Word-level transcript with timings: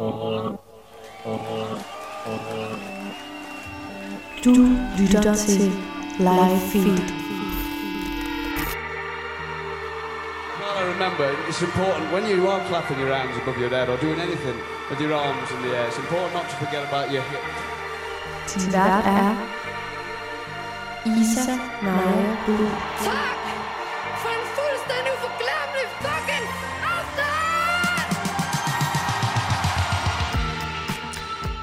Du 0.00 0.06
lytter 4.98 5.34
til 5.34 5.72
Live 6.18 6.60
Feed. 6.72 7.02
Well, 10.58 10.78
I 10.78 10.82
remember 10.92 11.24
it's 11.48 11.62
important 11.62 12.12
when 12.12 12.24
you 12.30 12.48
are 12.48 12.60
clapping 12.68 12.98
your 12.98 13.14
hands 13.14 13.36
above 13.42 13.58
your 13.60 13.68
head 13.68 13.88
or 13.90 13.96
doing 13.98 14.20
anything 14.20 14.56
with 14.90 15.00
your 15.00 15.14
arms 15.14 15.50
in 15.50 15.62
the 15.64 15.76
air. 15.76 15.86
It's 15.88 15.98
important 15.98 16.34
not 16.34 16.48
to 16.50 16.56
forget 16.64 16.82
about 16.88 17.10
your 17.12 17.22
hips. 17.30 17.54
Din 18.54 18.72
vært 18.72 19.06
er 19.06 19.34
Isa 21.04 21.58
Naja 21.82 22.36
Bull. 22.46 23.39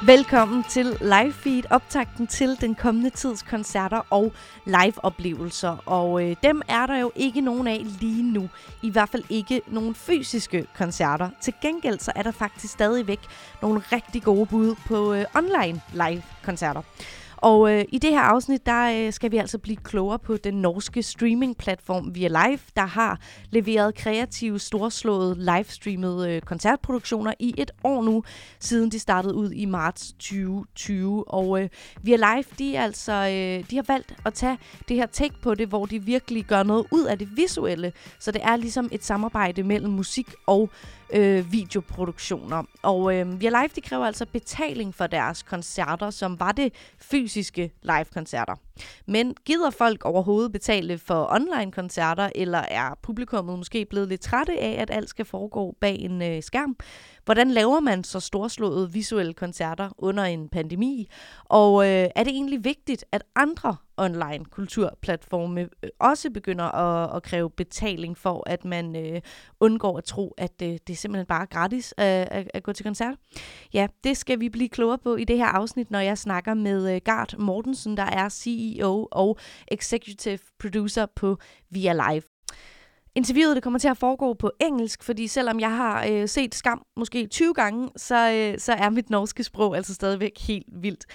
Velkommen 0.07 0.63
til 0.63 0.85
Live 1.01 1.33
Feed, 1.33 1.63
optakten 1.69 2.27
til 2.27 2.61
den 2.61 2.75
kommende 2.75 3.09
tids 3.09 3.43
koncerter 3.43 4.01
og 4.09 4.33
live-oplevelser. 4.65 5.77
Og 5.85 6.23
øh, 6.23 6.35
dem 6.43 6.61
er 6.67 6.85
der 6.85 6.97
jo 6.97 7.11
ikke 7.15 7.41
nogen 7.41 7.67
af 7.67 7.85
lige 7.99 8.23
nu. 8.23 8.49
I 8.83 8.89
hvert 8.89 9.09
fald 9.09 9.23
ikke 9.29 9.61
nogen 9.67 9.95
fysiske 9.95 10.65
koncerter. 10.77 11.29
Til 11.41 11.53
gengæld 11.61 11.99
så 11.99 12.11
er 12.15 12.23
der 12.23 12.31
faktisk 12.31 12.73
stadigvæk 12.73 13.19
nogle 13.61 13.81
rigtig 13.91 14.23
gode 14.23 14.45
bud 14.45 14.75
på 14.85 15.13
øh, 15.13 15.25
online 15.35 15.81
live-koncerter. 15.93 16.81
Og 17.37 17.73
øh, 17.73 17.85
i 17.89 17.97
det 17.97 18.09
her 18.09 18.21
afsnit, 18.21 18.65
der 18.65 19.05
øh, 19.07 19.13
skal 19.13 19.31
vi 19.31 19.37
altså 19.37 19.57
blive 19.57 19.77
klogere 19.77 20.19
på 20.19 20.37
den 20.37 20.53
norske 20.53 21.03
streaming-platform 21.03 22.15
Via 22.15 22.27
Live, 22.27 22.59
der 22.75 22.85
har 22.85 23.19
leveret 23.49 23.95
kreative, 23.95 24.59
storslåede, 24.59 25.35
livestreamede 25.39 26.31
øh, 26.31 26.41
koncertproduktioner 26.41 27.33
i 27.39 27.53
et 27.57 27.71
år 27.83 28.03
nu, 28.03 28.23
siden 28.59 28.91
de 28.91 28.99
startede 28.99 29.35
ud 29.35 29.51
i 29.51 29.65
marts 29.65 30.11
2020. 30.11 31.27
Og 31.27 31.61
øh, 31.61 31.69
Via 32.01 32.15
Live, 32.15 32.45
de, 32.59 32.75
er 32.75 32.83
altså, 32.83 33.13
øh, 33.13 33.69
de 33.69 33.75
har 33.75 33.85
valgt 33.87 34.15
at 34.25 34.33
tage 34.33 34.57
det 34.87 34.95
her 34.95 35.05
take 35.05 35.35
på 35.41 35.55
det, 35.55 35.67
hvor 35.67 35.85
de 35.85 36.03
virkelig 36.03 36.45
gør 36.45 36.63
noget 36.63 36.85
ud 36.91 37.05
af 37.05 37.19
det 37.19 37.37
visuelle. 37.37 37.93
Så 38.19 38.31
det 38.31 38.41
er 38.43 38.55
ligesom 38.55 38.89
et 38.91 39.03
samarbejde 39.03 39.63
mellem 39.63 39.91
musik 39.91 40.27
og 40.45 40.69
øh, 41.13 41.51
videoproduktioner. 41.51 42.63
Og 42.81 43.15
øh, 43.15 43.41
Via 43.41 43.49
Live, 43.49 43.69
de 43.75 43.81
kræver 43.81 44.05
altså 44.05 44.25
betaling 44.25 44.95
for 44.95 45.07
deres 45.07 45.43
koncerter, 45.43 46.09
som 46.09 46.39
var 46.39 46.51
det 46.51 46.73
fysiske 46.99 47.26
fysiske 47.27 47.71
live-koncerter. 47.83 48.55
Men 49.05 49.35
gider 49.45 49.69
folk 49.69 50.05
overhovedet 50.05 50.51
betale 50.51 50.97
for 50.97 51.27
online-koncerter, 51.31 52.29
eller 52.35 52.57
er 52.59 52.99
publikummet 53.01 53.57
måske 53.57 53.85
blevet 53.85 54.09
lidt 54.09 54.21
trætte 54.21 54.59
af, 54.59 54.81
at 54.81 54.91
alt 54.91 55.09
skal 55.09 55.25
foregå 55.25 55.75
bag 55.81 55.95
en 55.99 56.21
øh, 56.21 56.43
skærm? 56.43 56.75
Hvordan 57.25 57.51
laver 57.51 57.79
man 57.79 58.03
så 58.03 58.19
storslåede 58.19 58.91
visuelle 58.91 59.33
koncerter 59.33 59.89
under 59.97 60.23
en 60.23 60.49
pandemi? 60.49 61.07
Og 61.43 61.85
øh, 61.85 62.09
er 62.15 62.23
det 62.23 62.27
egentlig 62.27 62.63
vigtigt, 62.63 63.05
at 63.11 63.23
andre 63.35 63.75
online 63.97 64.45
kulturplatforme 64.45 65.61
øh, 65.61 65.89
også 65.99 66.29
begynder 66.29 66.65
at, 66.65 67.15
at 67.15 67.23
kræve 67.23 67.49
betaling 67.49 68.17
for, 68.17 68.43
at 68.49 68.65
man 68.65 68.95
øh, 68.95 69.21
undgår 69.59 69.97
at 69.97 70.03
tro, 70.03 70.33
at 70.37 70.61
øh, 70.63 70.69
det 70.69 70.89
er 70.89 70.95
simpelthen 70.95 71.25
bare 71.25 71.45
gratis 71.45 71.93
at, 71.97 72.27
at, 72.31 72.51
at 72.53 72.63
gå 72.63 72.73
til 72.73 72.85
koncert? 72.85 73.15
Ja, 73.73 73.87
det 74.03 74.17
skal 74.17 74.39
vi 74.39 74.49
blive 74.49 74.69
klogere 74.69 74.97
på 74.97 75.15
i 75.15 75.23
det 75.23 75.37
her 75.37 75.45
afsnit, 75.45 75.91
når 75.91 75.99
jeg 75.99 76.17
snakker 76.17 76.53
med 76.53 76.95
øh, 76.95 77.01
Gart 77.05 77.35
Mortensen, 77.39 77.97
der 77.97 78.03
er 78.03 78.29
CEO 78.29 78.66
og 79.11 79.37
Executive 79.67 80.39
Producer 80.59 81.05
på 81.15 81.37
Via 81.69 81.93
Live. 81.93 82.23
Interviewet 83.17 83.55
det 83.55 83.63
kommer 83.63 83.79
til 83.79 83.87
at 83.87 83.97
foregå 83.97 84.33
på 84.33 84.51
engelsk, 84.59 85.03
fordi 85.03 85.27
selvom 85.27 85.59
jeg 85.59 85.75
har 85.75 86.05
øh, 86.09 86.27
set 86.27 86.55
Skam 86.55 86.81
måske 86.97 87.27
20 87.27 87.53
gange, 87.53 87.89
så, 87.95 88.31
øh, 88.31 88.59
så 88.59 88.73
er 88.73 88.89
mit 88.89 89.09
norske 89.09 89.43
sprog 89.43 89.75
altså 89.75 89.93
stadigvæk 89.93 90.31
helt 90.47 90.67
vildt 90.81 91.05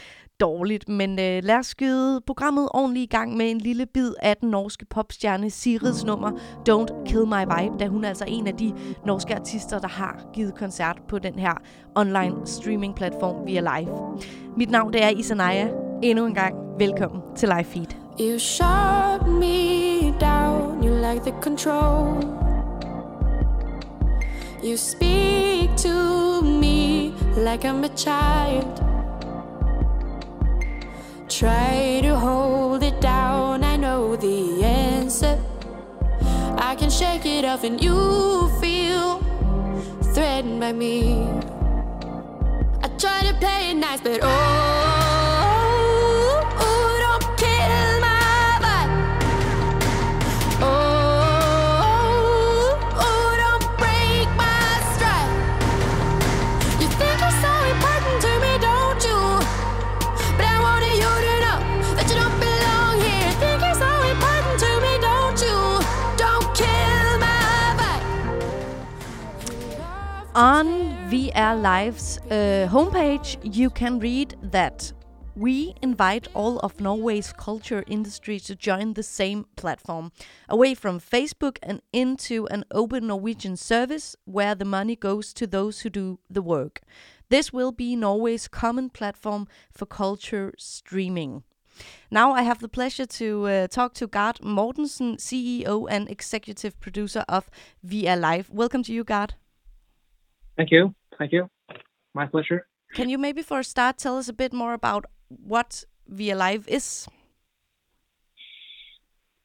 dårligt. 0.40 0.88
Men 0.88 1.10
øh, 1.10 1.44
lad 1.44 1.54
os 1.54 1.66
skyde 1.66 2.20
programmet 2.26 2.68
ordentligt 2.74 3.04
i 3.04 3.16
gang 3.16 3.36
med 3.36 3.50
en 3.50 3.58
lille 3.58 3.86
bid 3.86 4.12
af 4.22 4.36
den 4.36 4.50
norske 4.50 4.84
popstjerne 4.90 5.50
Sirids 5.50 6.04
nummer 6.04 6.30
Don't 6.68 7.04
Kill 7.06 7.26
My 7.26 7.44
Vibe, 7.44 7.78
da 7.78 7.86
hun 7.86 8.04
er 8.04 8.08
altså 8.08 8.24
en 8.28 8.46
af 8.46 8.54
de 8.54 8.74
norske 9.06 9.34
artister, 9.34 9.78
der 9.78 9.88
har 9.88 10.30
givet 10.34 10.54
koncert 10.54 11.00
på 11.08 11.18
den 11.18 11.38
her 11.38 11.54
online 11.94 12.46
streaming 12.46 12.94
platform 12.94 13.46
via 13.46 13.60
live. 13.60 14.20
Mit 14.56 14.70
navn 14.70 14.92
det 14.92 15.02
er 15.02 15.08
Isanaya. 15.08 15.68
Endnu 16.02 16.26
en 16.26 16.34
gang 16.34 16.61
velkommen 16.78 17.22
til 17.36 17.48
Live 17.48 17.64
Feed. 17.64 17.96
You 18.18 18.38
shut 18.38 19.26
me 19.26 20.14
down, 20.20 20.82
you 20.82 20.92
like 20.92 21.22
the 21.24 21.32
control. 21.40 22.16
You 24.62 24.76
speak 24.76 25.70
to 25.76 26.42
me 26.42 27.12
like 27.36 27.64
I'm 27.68 27.84
a 27.84 27.88
child. 27.88 28.82
Try 31.28 32.00
to 32.02 32.14
hold 32.14 32.82
it 32.82 33.00
down, 33.02 33.64
I 33.64 33.76
know 33.76 34.16
the 34.16 34.64
answer. 34.64 35.36
I 36.70 36.74
can 36.78 36.90
shake 36.90 37.26
it 37.26 37.44
off, 37.44 37.64
and 37.64 37.82
you 37.84 38.48
feel 38.60 39.20
threatened 40.14 40.60
by 40.60 40.72
me. 40.72 41.26
I 42.84 42.88
try 42.98 43.20
to 43.28 43.34
play 43.40 43.70
it 43.70 43.76
nice, 43.76 44.00
but 44.00 44.20
oh, 44.22 44.71
On 70.42 70.90
Via 71.08 71.54
Live's 71.54 72.18
uh, 72.18 72.66
homepage, 72.68 73.38
you 73.44 73.70
can 73.70 74.00
read 74.00 74.34
that 74.42 74.92
we 75.36 75.72
invite 75.82 76.26
all 76.34 76.58
of 76.58 76.80
Norway's 76.80 77.32
culture 77.32 77.84
industry 77.86 78.40
to 78.40 78.56
join 78.56 78.94
the 78.94 79.04
same 79.04 79.46
platform, 79.54 80.10
away 80.48 80.74
from 80.74 80.98
Facebook 80.98 81.58
and 81.62 81.80
into 81.92 82.48
an 82.48 82.64
open 82.72 83.06
Norwegian 83.06 83.56
service 83.56 84.16
where 84.24 84.56
the 84.56 84.64
money 84.64 84.96
goes 84.96 85.32
to 85.34 85.46
those 85.46 85.82
who 85.82 85.90
do 85.90 86.18
the 86.28 86.42
work. 86.42 86.80
This 87.28 87.52
will 87.52 87.70
be 87.70 87.94
Norway's 87.94 88.48
common 88.48 88.90
platform 88.90 89.46
for 89.70 89.86
culture 89.86 90.54
streaming. 90.58 91.44
Now 92.10 92.32
I 92.32 92.42
have 92.42 92.58
the 92.58 92.68
pleasure 92.68 93.06
to 93.06 93.46
uh, 93.46 93.66
talk 93.68 93.94
to 93.94 94.08
Gard 94.08 94.40
Mortensen, 94.40 95.18
CEO 95.18 95.86
and 95.88 96.10
executive 96.10 96.80
producer 96.80 97.24
of 97.28 97.48
Via 97.84 98.16
Live. 98.16 98.50
Welcome 98.50 98.82
to 98.82 98.92
you, 98.92 99.04
Gard. 99.04 99.34
Thank 100.56 100.70
you. 100.70 100.94
Thank 101.18 101.32
you. 101.32 101.48
My 102.14 102.26
pleasure. 102.26 102.66
Can 102.94 103.08
you 103.08 103.18
maybe 103.18 103.42
for 103.42 103.60
a 103.60 103.64
start 103.64 103.96
tell 103.98 104.18
us 104.18 104.28
a 104.28 104.32
bit 104.32 104.52
more 104.52 104.74
about 104.74 105.06
what 105.28 105.84
Via 106.08 106.36
Live 106.36 106.68
is? 106.68 107.08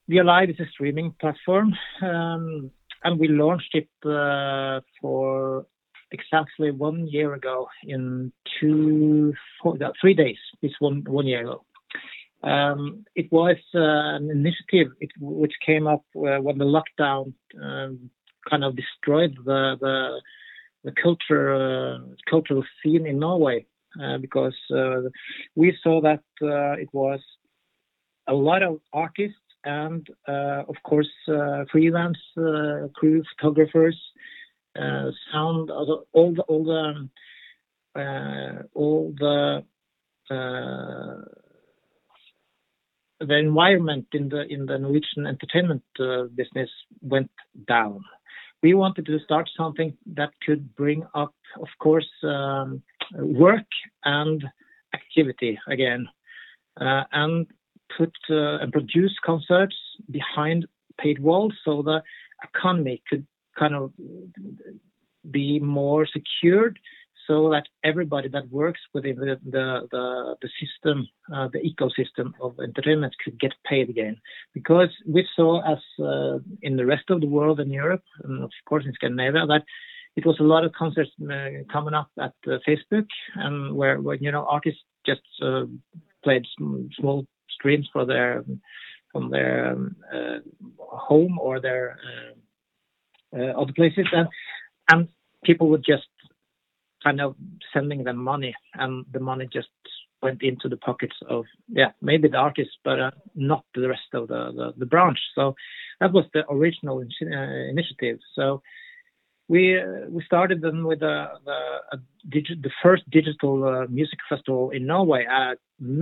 Via 0.08 0.24
Live 0.24 0.50
is 0.50 0.60
a 0.60 0.66
streaming 0.72 1.14
platform, 1.20 1.74
um, 2.02 2.70
and 3.04 3.18
we 3.18 3.28
launched 3.28 3.74
it 3.74 3.88
uh, 4.06 4.80
for 5.00 5.66
exactly 6.10 6.70
one 6.70 7.06
year 7.06 7.34
ago 7.34 7.68
in 7.84 8.32
two, 8.60 9.34
four, 9.62 9.76
three 10.00 10.14
days. 10.14 10.38
This 10.62 10.72
one 10.78 11.04
one 11.06 11.26
year 11.26 11.42
ago. 11.42 11.64
Um, 12.42 13.04
it 13.16 13.30
was 13.32 13.56
uh, 13.74 14.16
an 14.16 14.30
initiative 14.30 14.92
it, 15.00 15.10
which 15.20 15.54
came 15.64 15.86
up 15.86 16.04
uh, 16.16 16.38
when 16.40 16.58
the 16.58 16.64
lockdown 16.64 17.32
um, 17.60 18.10
kind 18.48 18.64
of 18.64 18.76
destroyed 18.76 19.36
the 19.44 19.76
the, 19.80 20.20
the 20.84 20.92
culture 21.02 21.54
uh, 21.54 21.98
cultural 22.28 22.64
scene 22.82 23.06
in 23.06 23.18
Norway 23.18 23.66
uh, 24.02 24.18
because 24.18 24.56
uh, 24.74 25.00
we 25.54 25.76
saw 25.82 26.00
that 26.00 26.22
it 26.40 26.88
was 26.92 27.20
a 28.26 28.34
lot 28.34 28.62
of 28.62 28.80
artists 28.92 29.38
and 29.64 30.06
of 30.26 30.76
course 30.84 31.10
freelance 31.70 32.18
crew 32.94 33.22
photographers 33.36 33.98
sound 35.32 35.70
all 35.70 35.86
the 35.86 35.98
all 36.12 36.34
the 36.34 36.42
all 36.42 36.64
the, 36.64 37.08
uh, 38.00 38.62
all 38.74 39.14
the 39.18 39.64
uh, 40.30 41.24
the 43.20 43.36
environment 43.36 44.06
in 44.12 44.28
the 44.28 44.42
in 44.48 44.66
the 44.66 44.78
Norwegian 44.78 45.26
entertainment 45.26 45.82
uh, 45.98 46.24
business 46.34 46.70
went 47.00 47.30
down. 47.66 48.04
We 48.62 48.74
wanted 48.74 49.06
to 49.06 49.18
start 49.20 49.48
something 49.56 49.96
that 50.14 50.30
could 50.44 50.74
bring 50.74 51.04
up, 51.14 51.34
of 51.60 51.68
course, 51.78 52.08
um, 52.24 52.82
work 53.14 53.66
and 54.04 54.44
activity 54.94 55.58
again, 55.68 56.08
uh, 56.80 57.04
and 57.12 57.46
put 57.96 58.12
uh, 58.30 58.58
and 58.58 58.72
produce 58.72 59.16
concerts 59.24 59.76
behind 60.10 60.66
paid 60.98 61.20
walls, 61.20 61.54
so 61.64 61.82
the 61.82 62.02
economy 62.42 63.02
could 63.08 63.26
kind 63.58 63.74
of 63.74 63.92
be 65.30 65.58
more 65.60 66.06
secured, 66.06 66.78
so 67.28 67.50
that 67.50 67.66
everybody 67.84 68.28
that 68.28 68.50
works 68.50 68.80
within 68.94 69.16
the 69.16 69.38
the 69.44 69.66
the, 69.92 70.36
the 70.42 70.50
system, 70.60 71.06
uh, 71.32 71.48
the 71.52 71.60
ecosystem 71.70 72.32
of 72.40 72.58
entertainment, 72.58 73.14
could 73.22 73.38
get 73.38 73.52
paid 73.64 73.88
again. 73.90 74.16
Because 74.54 74.88
we 75.06 75.28
saw, 75.36 75.60
as 75.72 75.82
uh, 76.02 76.38
in 76.62 76.76
the 76.76 76.86
rest 76.86 77.04
of 77.10 77.20
the 77.20 77.28
world 77.28 77.60
in 77.60 77.70
Europe, 77.70 78.02
and 78.24 78.42
of 78.42 78.50
course 78.68 78.84
in 78.86 78.94
Scandinavia, 78.94 79.46
that 79.46 79.64
it 80.16 80.26
was 80.26 80.40
a 80.40 80.50
lot 80.54 80.64
of 80.64 80.72
concerts 80.72 81.10
uh, 81.22 81.62
coming 81.70 81.94
up 81.94 82.10
at 82.18 82.34
uh, 82.46 82.56
Facebook, 82.66 83.06
and 83.36 83.76
where, 83.76 84.00
where 84.00 84.16
you 84.16 84.32
know 84.32 84.46
artists 84.48 84.80
just 85.06 85.20
uh, 85.42 85.64
played 86.24 86.44
sm- 86.56 86.86
small 86.98 87.26
streams 87.50 87.88
for 87.92 88.06
their 88.06 88.44
from 89.12 89.30
their 89.30 89.72
um, 89.72 89.96
uh, 90.12 90.38
home 90.78 91.38
or 91.38 91.60
their 91.60 91.98
other 93.32 93.72
places, 93.76 94.06
and 94.12 94.28
and 94.90 95.08
people 95.44 95.68
would 95.68 95.84
just 95.84 96.08
kind 97.08 97.20
of 97.26 97.34
sending 97.74 98.04
them 98.04 98.18
money, 98.34 98.52
and 98.82 98.92
the 99.12 99.20
money 99.30 99.46
just 99.58 99.68
went 100.22 100.42
into 100.50 100.68
the 100.68 100.76
pockets 100.88 101.16
of 101.34 101.44
yeah 101.80 101.90
maybe 102.10 102.28
the 102.28 102.36
artists, 102.48 102.76
but 102.84 102.98
uh, 103.06 103.10
not 103.34 103.62
the 103.74 103.88
rest 103.94 104.10
of 104.18 104.22
the, 104.32 104.40
the, 104.58 104.66
the 104.82 104.86
branch. 104.94 105.18
So 105.36 105.54
that 106.00 106.12
was 106.12 106.24
the 106.34 106.42
original 106.56 106.96
in- 107.04 107.32
uh, 107.38 107.70
initiative. 107.74 108.18
So 108.36 108.44
we 109.52 109.60
uh, 109.80 110.06
we 110.14 110.20
started 110.30 110.58
then 110.60 110.78
with 110.90 111.00
the 111.00 111.16
the, 111.48 111.58
digi- 112.34 112.62
the 112.66 112.74
first 112.82 113.04
digital 113.18 113.54
uh, 113.64 113.86
music 113.98 114.18
festival 114.30 114.64
in 114.76 114.82
Norway. 114.86 115.22
Uh, 115.38 115.54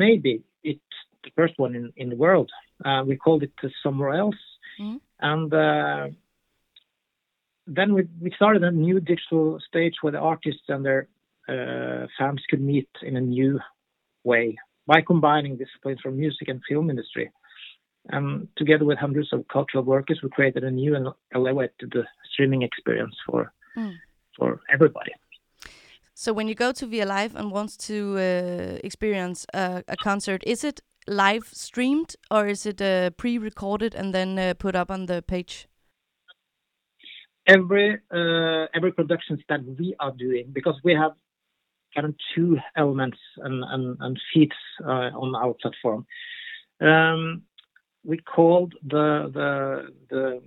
maybe 0.03 0.35
it's 0.71 0.97
the 1.25 1.31
first 1.39 1.55
one 1.65 1.73
in, 1.79 1.93
in 2.03 2.09
the 2.13 2.17
world. 2.27 2.51
Uh, 2.87 3.03
we 3.09 3.15
called 3.25 3.43
it 3.43 3.53
Somewhere 3.85 4.13
Else, 4.23 4.43
Mhm. 4.81 4.99
and 5.33 5.49
uh, 5.55 6.05
then 7.67 7.95
we 7.95 8.09
we 8.21 8.31
started 8.37 8.63
a 8.65 8.71
new 8.71 9.01
digital 9.01 9.59
stage 9.67 9.95
where 10.01 10.13
the 10.13 10.19
artists 10.19 10.69
and 10.69 10.85
their 10.85 11.09
uh, 11.49 12.07
fans 12.19 12.43
could 12.49 12.61
meet 12.61 12.89
in 13.03 13.17
a 13.17 13.21
new 13.21 13.61
way 14.25 14.57
by 14.87 15.01
combining 15.01 15.57
disciplines 15.57 16.01
from 16.01 16.17
music 16.17 16.49
and 16.49 16.61
film 16.69 16.91
industry. 16.91 17.31
And 18.09 18.49
together 18.57 18.85
with 18.85 18.99
hundreds 18.99 19.33
of 19.33 19.47
cultural 19.49 19.83
workers, 19.83 20.21
we 20.23 20.29
created 20.29 20.63
a 20.63 20.71
new 20.71 20.95
and 20.95 21.09
elevated 21.35 21.93
streaming 22.33 22.63
experience 22.63 23.17
for 23.27 23.53
Mm. 23.77 23.99
for 24.37 24.61
everybody. 24.73 25.13
So 26.15 26.33
when 26.33 26.49
you 26.49 26.55
go 26.55 26.73
to 26.73 26.87
Via 26.87 27.05
Live 27.05 27.37
and 27.37 27.51
wants 27.53 27.77
to 27.89 28.17
uh, 28.17 28.79
experience 28.83 29.47
a, 29.53 29.85
a 29.87 29.97
concert, 29.97 30.43
is 30.47 30.65
it 30.65 30.81
live 31.07 31.49
streamed 31.53 32.17
or 32.31 32.47
is 32.47 32.67
it 32.67 32.81
uh, 32.81 33.11
pre-recorded 33.11 33.95
and 33.95 34.15
then 34.15 34.39
uh, 34.39 34.55
put 34.59 34.75
up 34.75 34.91
on 34.91 35.07
the 35.07 35.23
page? 35.23 35.69
Every 37.47 37.99
uh, 38.11 38.67
every 38.75 38.93
productions 38.93 39.41
that 39.49 39.61
we 39.79 39.95
are 40.01 40.13
doing 40.13 40.51
because 40.53 40.79
we 40.85 40.93
have 40.93 41.13
kind 41.95 42.07
of 42.07 42.15
two 42.35 42.59
elements 42.77 43.19
and 43.39 44.21
feeds 44.33 44.57
uh, 44.85 45.11
on 45.15 45.35
our 45.35 45.55
platform. 45.55 46.07
Um, 46.81 47.43
we 48.05 48.19
called 48.19 48.75
the 48.85 49.31
the 49.33 49.89
the, 50.11 50.43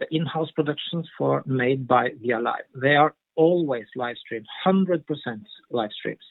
the 0.00 0.06
in-house 0.14 0.50
productions 0.52 1.08
for 1.16 1.42
made 1.46 1.86
by 1.86 2.10
Via 2.20 2.40
Live. 2.40 2.64
They 2.74 2.96
are 2.96 3.14
always 3.34 3.86
live 3.96 4.16
streamed, 4.18 4.46
hundred 4.64 5.06
percent 5.06 5.46
live 5.70 5.90
streams. 5.92 6.24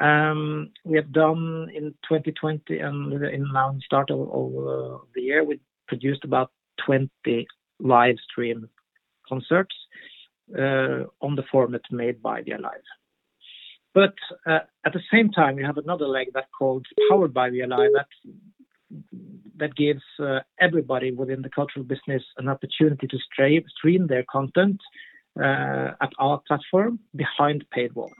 Um, 0.00 0.70
we 0.84 0.96
have 0.96 1.12
done 1.12 1.68
in 1.74 1.92
2020 2.08 2.78
and 2.78 3.12
in 3.22 3.52
now 3.52 3.72
the 3.72 3.80
start 3.84 4.10
of, 4.10 4.20
of 4.20 4.48
uh, 4.56 4.98
the 5.14 5.20
year, 5.20 5.44
we 5.44 5.60
produced 5.88 6.24
about 6.24 6.50
20 6.86 7.10
live 7.80 8.16
stream 8.30 8.68
concerts 9.28 9.74
uh, 10.58 11.04
on 11.20 11.36
the 11.36 11.44
format 11.50 11.82
made 11.90 12.22
by 12.22 12.42
Via 12.42 12.58
Live. 12.58 12.88
But 13.94 14.14
uh, 14.46 14.60
at 14.84 14.92
the 14.92 15.02
same 15.12 15.30
time, 15.30 15.56
we 15.56 15.62
have 15.62 15.78
another 15.78 16.06
leg 16.06 16.28
that 16.34 16.46
called 16.56 16.86
Powered 17.08 17.34
by 17.34 17.50
Via 17.50 17.66
Live 17.66 17.90
that 19.56 19.76
gives 19.76 20.02
uh, 20.18 20.40
everybody 20.60 21.12
within 21.12 21.42
the 21.42 21.50
cultural 21.50 21.84
business 21.84 22.22
an 22.38 22.48
opportunity 22.48 23.06
to 23.06 23.18
stream, 23.18 24.06
their 24.06 24.24
content 24.30 24.80
at 25.38 26.10
our 26.18 26.40
platform 26.46 26.98
behind 27.14 27.64
paywall. 27.76 28.10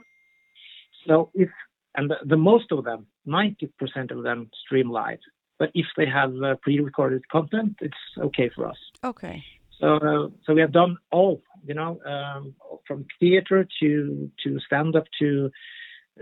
So 1.07 1.31
if 1.33 1.49
and 1.95 2.13
the 2.25 2.37
most 2.37 2.71
of 2.71 2.83
them, 2.85 3.07
90% 3.27 4.11
of 4.11 4.23
them 4.23 4.49
stream 4.65 4.89
live. 4.89 5.19
But 5.61 5.69
if 5.75 5.85
they 5.95 6.07
have 6.07 6.33
uh, 6.43 6.55
pre-recorded 6.63 7.29
content, 7.29 7.75
it's 7.81 8.03
okay 8.17 8.49
for 8.55 8.65
us. 8.67 8.79
Okay. 9.03 9.43
So, 9.79 9.87
uh, 9.97 10.29
so 10.43 10.55
we 10.55 10.61
have 10.61 10.71
done 10.71 10.97
all, 11.11 11.43
you 11.67 11.75
know, 11.75 11.99
um, 12.13 12.55
from 12.87 13.05
theater 13.19 13.67
to 13.79 14.31
to 14.43 14.49
stand 14.67 14.95
up 14.95 15.05
to 15.19 15.51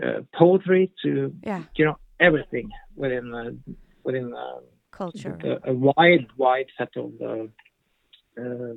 uh, 0.04 0.20
poetry 0.40 0.92
to 1.04 1.10
Yeah. 1.50 1.62
you 1.78 1.84
know 1.86 1.96
everything 2.28 2.68
within 3.02 3.26
uh, 3.40 3.52
within 4.04 4.26
uh, 4.34 4.60
Culture. 4.90 5.38
a, 5.50 5.70
a 5.70 5.74
wide 5.88 6.26
wide 6.36 6.68
set 6.76 6.92
of 7.02 7.10
uh, 7.30 7.46
uh, 8.42 8.74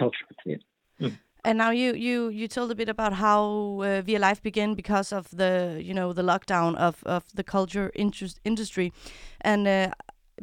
culture. 0.00 0.26
Yeah. 0.44 1.08
And 1.44 1.58
now 1.58 1.70
you 1.70 1.94
you 1.94 2.28
you 2.28 2.48
told 2.48 2.70
a 2.70 2.74
bit 2.74 2.88
about 2.88 3.12
how 3.12 3.80
uh, 3.82 4.00
Via 4.02 4.18
Live 4.18 4.42
began 4.42 4.74
because 4.74 5.12
of 5.12 5.28
the 5.30 5.80
you 5.82 5.92
know 5.92 6.12
the 6.12 6.22
lockdown 6.22 6.74
of 6.76 7.02
of 7.04 7.24
the 7.34 7.44
culture 7.44 7.90
interest 7.94 8.40
industry, 8.44 8.92
and 9.40 9.68
uh, 9.68 9.90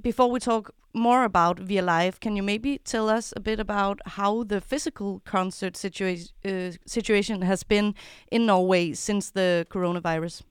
before 0.01 0.29
we 0.29 0.39
talk 0.39 0.71
more 0.93 1.23
about 1.23 1.59
Via 1.59 2.11
can 2.19 2.35
you 2.35 2.43
maybe 2.43 2.77
tell 2.79 3.09
us 3.09 3.33
a 3.35 3.39
bit 3.39 3.59
about 3.59 3.99
how 4.05 4.43
the 4.43 4.61
physical 4.61 5.21
concert 5.25 5.77
situation 5.77 6.29
uh, 6.45 6.71
situation 6.85 7.41
has 7.41 7.63
been 7.63 7.95
in 8.31 8.45
Norway 8.45 8.93
since 8.93 9.31
the 9.31 9.65
coronavirus? 9.69 10.43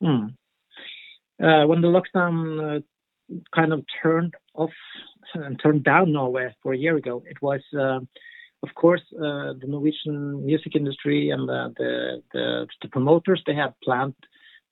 Hmm. 0.00 0.26
Uh, 1.42 1.66
when 1.66 1.82
the 1.82 1.88
lockdown 1.88 2.76
uh, 2.76 2.80
kind 3.54 3.72
of 3.72 3.84
turned 4.02 4.34
off 4.54 4.70
and 5.34 5.60
turned 5.62 5.84
down 5.84 6.12
Norway 6.12 6.54
for 6.62 6.72
a 6.72 6.78
year 6.78 6.96
ago, 6.96 7.22
it 7.28 7.40
was, 7.42 7.60
uh, 7.78 8.00
of 8.62 8.74
course, 8.74 9.02
uh, 9.14 9.52
the 9.60 9.66
Norwegian 9.66 10.44
music 10.44 10.74
industry 10.74 11.30
and 11.30 11.48
the, 11.48 11.74
the, 11.76 12.22
the, 12.32 12.66
the 12.82 12.88
promoters. 12.88 13.42
They 13.46 13.54
had 13.54 13.74
planned, 13.82 14.14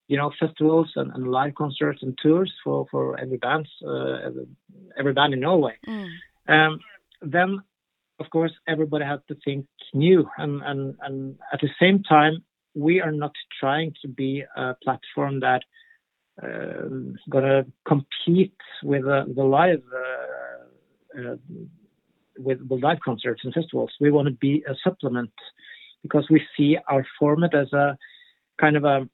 you 0.08 0.16
know, 0.16 0.32
festivals 0.40 0.92
and, 0.96 1.12
and 1.12 1.30
live 1.30 1.54
concerts 1.54 2.02
and 2.02 2.16
tours 2.22 2.52
for 2.62 2.86
for 2.90 3.18
every 3.20 3.36
band, 3.36 3.66
uh, 3.86 4.30
every, 4.98 5.12
band 5.12 5.34
in 5.34 5.40
Norway. 5.40 5.76
Mm. 5.86 6.08
Um, 6.48 6.80
then, 7.22 7.62
of 8.20 8.26
course, 8.30 8.52
everybody 8.66 9.04
had 9.04 9.20
to 9.28 9.36
think 9.44 9.66
new, 9.92 10.28
and, 10.38 10.62
and 10.62 10.96
and 11.02 11.38
at 11.52 11.60
the 11.60 11.70
same 11.80 12.02
time, 12.02 12.44
we 12.74 13.00
are 13.00 13.12
not 13.12 13.32
trying 13.60 13.94
to 14.02 14.08
be 14.08 14.44
a 14.56 14.74
platform 14.82 15.40
that 15.40 15.62
uh, 16.42 16.88
gonna 17.30 17.64
compete 17.86 18.56
with 18.82 19.06
uh, 19.06 19.24
the 19.34 19.44
live 19.44 19.82
uh, 19.94 21.20
uh, 21.20 21.36
with 22.38 22.58
live 22.70 23.00
concerts 23.04 23.42
and 23.44 23.54
festivals. 23.54 23.92
We 24.00 24.10
want 24.10 24.28
to 24.28 24.34
be 24.34 24.64
a 24.68 24.74
supplement 24.82 25.32
because 26.02 26.26
we 26.30 26.42
see 26.56 26.76
our 26.88 27.04
format 27.18 27.54
as 27.54 27.72
a 27.72 27.96
kind 28.60 28.76
of 28.76 28.84
a 28.84 29.08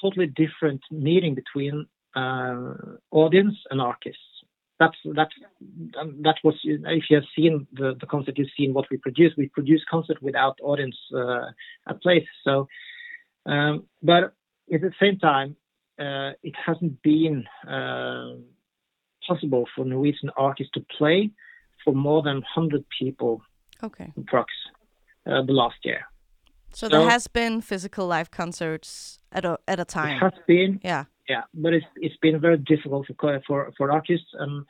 totally 0.00 0.26
different 0.26 0.82
meeting 0.90 1.34
between 1.34 1.86
uh, 2.14 2.74
audience 3.10 3.54
and 3.70 3.80
artists. 3.80 4.20
That's 4.78 4.96
that's 5.14 5.34
that 6.22 6.36
was 6.42 6.54
if 6.64 7.04
you 7.08 7.16
have 7.16 7.24
seen 7.36 7.66
the, 7.72 7.94
the 8.00 8.06
concert, 8.06 8.36
you've 8.36 8.48
seen 8.56 8.74
what 8.74 8.86
we 8.90 8.96
produce. 8.96 9.32
We 9.36 9.48
produce 9.48 9.84
concert 9.88 10.20
without 10.20 10.58
audience 10.62 10.96
uh, 11.14 11.46
at 11.88 12.02
place. 12.02 12.26
So, 12.42 12.66
um, 13.46 13.84
but 14.02 14.34
at 14.72 14.80
the 14.80 14.92
same 15.00 15.18
time, 15.18 15.56
uh, 16.00 16.32
it 16.42 16.54
hasn't 16.66 17.00
been 17.02 17.44
uh, 17.68 18.38
possible 19.26 19.68
for 19.76 19.84
Norwegian 19.84 20.30
artists 20.36 20.72
to 20.74 20.84
play 20.98 21.30
for 21.84 21.94
more 21.94 22.22
than 22.22 22.36
100 22.56 22.84
people 23.00 23.42
Okay. 23.82 24.12
approx 24.18 24.46
uh, 25.26 25.42
the 25.42 25.52
last 25.52 25.76
year. 25.84 26.00
So, 26.72 26.86
So- 26.88 26.88
there 26.98 27.10
has 27.10 27.26
been 27.28 27.60
physical 27.60 28.06
live 28.06 28.30
concerts 28.30 29.18
at 29.32 29.44
a 29.44 29.58
at 29.68 29.78
a 29.80 29.84
time. 29.84 30.18
has 30.20 30.32
been 30.46 30.80
Yeah. 30.84 31.04
yeah, 31.28 31.42
but 31.54 31.72
it's 31.72 31.86
it's 31.96 32.16
been 32.20 32.40
very 32.40 32.58
difficult 32.58 33.06
for 33.06 33.40
for 33.46 33.72
for 33.76 33.90
artists 33.92 34.30
um, 34.40 34.66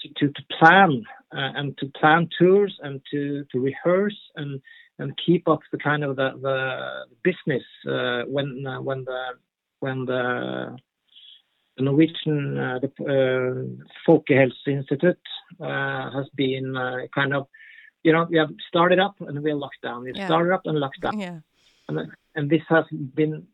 to, 0.00 0.08
to 0.18 0.32
to 0.36 0.42
plan 0.58 0.90
uh, 1.36 1.50
and 1.58 1.76
to 1.78 1.86
plan 2.00 2.28
tours 2.38 2.72
and 2.82 3.00
to 3.10 3.44
to 3.50 3.56
rehearse 3.60 4.18
and 4.36 4.60
and 4.98 5.08
keep 5.26 5.48
up 5.48 5.60
the 5.72 5.78
kind 5.78 6.02
of 6.04 6.16
the 6.16 6.28
the 6.46 6.58
business 7.28 7.64
uh, 7.94 8.22
when 8.34 8.48
uh, 8.66 8.80
when 8.88 9.04
the 9.04 9.20
when 9.80 10.04
the 10.06 10.22
the 11.76 11.84
Norwegian 11.84 12.58
uh, 12.58 12.78
the 12.82 12.90
uh, 13.04 13.86
Folkehelseinstitute 14.06 15.16
uh, 15.60 16.10
has 16.16 16.28
been 16.34 16.76
uh, 16.76 17.06
kind 17.14 17.34
of 17.34 17.46
you 18.02 18.12
know 18.12 18.26
we 18.30 18.38
have 18.38 18.50
started 18.68 18.98
up 18.98 19.14
and 19.20 19.42
we're 19.42 19.54
locked 19.54 19.82
down. 19.82 20.02
We've 20.04 20.16
Yeah. 20.16 20.26
started 20.26 20.52
up 20.52 20.62
and 20.64 20.78
locked 20.78 21.00
down 21.00 21.18
Yeah. 21.18 21.40
and, 21.88 21.98
and 22.34 22.50
this 22.50 22.62
has 22.68 22.84
been 22.90 23.46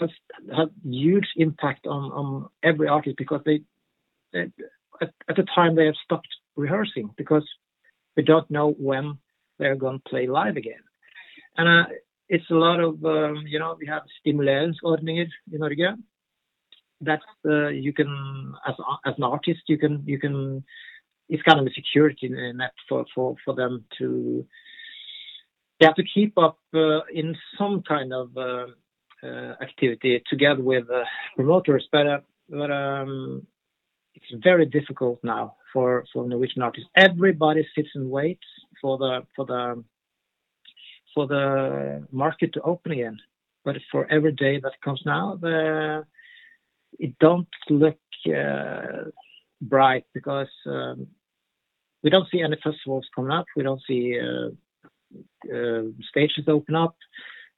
has 0.00 0.10
had 0.56 0.70
huge 0.84 1.28
impact 1.36 1.86
on, 1.86 2.04
on 2.12 2.48
every 2.62 2.88
artist 2.88 3.16
because 3.18 3.42
they, 3.44 3.60
they 4.32 4.50
at, 5.00 5.10
at 5.28 5.36
the 5.36 5.46
time 5.54 5.74
they 5.74 5.86
have 5.86 5.96
stopped 6.04 6.28
rehearsing 6.56 7.10
because 7.16 7.46
we 8.16 8.22
don't 8.22 8.50
know 8.50 8.70
when 8.88 9.18
they're 9.58 9.76
going 9.76 9.98
to 9.98 10.08
play 10.08 10.26
live 10.26 10.56
again 10.56 10.82
and 11.58 11.68
uh, 11.68 11.84
it's 12.28 12.48
a 12.50 12.54
lot 12.54 12.80
of 12.80 13.04
um, 13.04 13.44
you 13.46 13.58
know 13.58 13.76
we 13.78 13.86
have 13.86 14.02
stimuleringsordninger 14.24 15.28
in 15.52 15.60
Norge 15.60 15.78
that 17.02 17.20
uh, 17.46 17.68
you 17.68 17.92
can 17.92 18.54
as 18.66 18.74
as 19.06 19.14
an 19.16 19.24
artist 19.24 19.60
you 19.66 19.78
can 19.78 20.02
you 20.06 20.18
can 20.18 20.64
it's 21.28 21.42
kind 21.42 21.60
of 21.60 21.66
a 21.66 21.70
security 21.70 22.28
net 22.28 22.72
for 22.88 23.04
for 23.14 23.36
for 23.44 23.54
them 23.54 23.84
to 23.98 24.46
they 25.82 25.86
have 25.86 25.96
to 25.96 26.04
keep 26.14 26.38
up 26.38 26.58
uh, 26.74 27.00
in 27.12 27.36
some 27.58 27.82
kind 27.82 28.12
of 28.12 28.36
uh, 28.36 28.66
uh, 29.24 29.54
activity 29.60 30.22
together 30.28 30.62
with 30.62 30.88
uh, 30.90 31.02
promoters. 31.36 31.86
But 31.90 32.06
uh, 32.06 32.20
but 32.48 32.70
um, 32.70 33.46
it's 34.14 34.44
very 34.44 34.66
difficult 34.66 35.18
now 35.24 35.56
for 35.72 36.04
for 36.12 36.26
Norwegian 36.26 36.62
artists. 36.62 36.88
Everybody 36.96 37.66
sits 37.74 37.88
and 37.94 38.10
waits 38.10 38.46
for 38.80 38.98
the 38.98 39.26
for 39.34 39.46
the 39.46 39.84
for 41.14 41.26
the 41.26 42.06
market 42.12 42.52
to 42.54 42.62
open 42.62 42.92
again. 42.92 43.18
But 43.64 43.76
for 43.90 44.10
every 44.10 44.32
day 44.32 44.60
that 44.60 44.80
comes 44.84 45.02
now 45.04 45.38
the 45.40 46.04
it 46.98 47.18
don't 47.18 47.48
look 47.70 47.98
uh, 48.26 49.10
bright 49.60 50.04
because 50.14 50.50
um, 50.66 51.06
we 52.02 52.10
don't 52.10 52.28
see 52.30 52.42
any 52.42 52.56
festivals 52.62 53.06
coming 53.14 53.30
up. 53.30 53.46
We 53.56 53.62
don't 53.62 53.82
see 53.86 54.18
uh, 54.18 54.50
uh, 55.54 55.82
stages 56.10 56.44
open 56.48 56.74
up, 56.74 56.96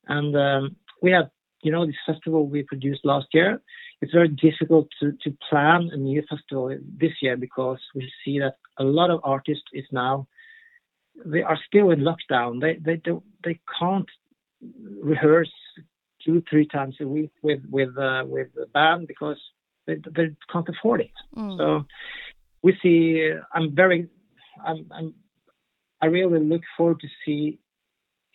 and 0.06 0.36
um, 0.36 0.76
we 1.02 1.10
have 1.12 1.30
you 1.62 1.72
know 1.72 1.86
this 1.86 1.96
festival 2.06 2.46
we 2.46 2.62
produced 2.62 3.04
last 3.04 3.28
year. 3.32 3.60
It's 4.00 4.12
very 4.12 4.28
difficult 4.28 4.88
to, 5.00 5.12
to 5.22 5.36
plan 5.48 5.88
a 5.92 5.96
new 5.96 6.22
festival 6.28 6.76
this 6.98 7.12
year 7.22 7.36
because 7.36 7.78
we 7.94 8.12
see 8.24 8.38
that 8.38 8.56
a 8.78 8.84
lot 8.84 9.10
of 9.10 9.20
artists 9.24 9.64
is 9.72 9.86
now 9.90 10.26
they 11.24 11.42
are 11.42 11.58
still 11.66 11.90
in 11.90 12.00
lockdown. 12.00 12.60
They 12.60 12.74
they 12.74 12.96
don't 12.96 13.24
they 13.44 13.60
can't 13.78 14.08
rehearse 15.02 15.52
two 16.24 16.42
three 16.48 16.66
times 16.66 16.96
a 17.00 17.06
week 17.06 17.32
with 17.42 17.60
with 17.70 17.96
uh, 17.96 18.24
with 18.26 18.48
the 18.54 18.66
band 18.66 19.06
because 19.06 19.40
they, 19.86 19.96
they 20.16 20.30
can't 20.50 20.68
afford 20.68 21.00
it. 21.02 21.10
Mm. 21.36 21.58
So 21.58 21.86
we 22.62 22.76
see. 22.82 23.32
I'm 23.52 23.74
very. 23.74 24.08
I'm, 24.64 24.86
I'm. 24.90 25.14
I 26.00 26.06
really 26.06 26.40
look 26.40 26.62
forward 26.76 27.00
to 27.00 27.08
see 27.24 27.58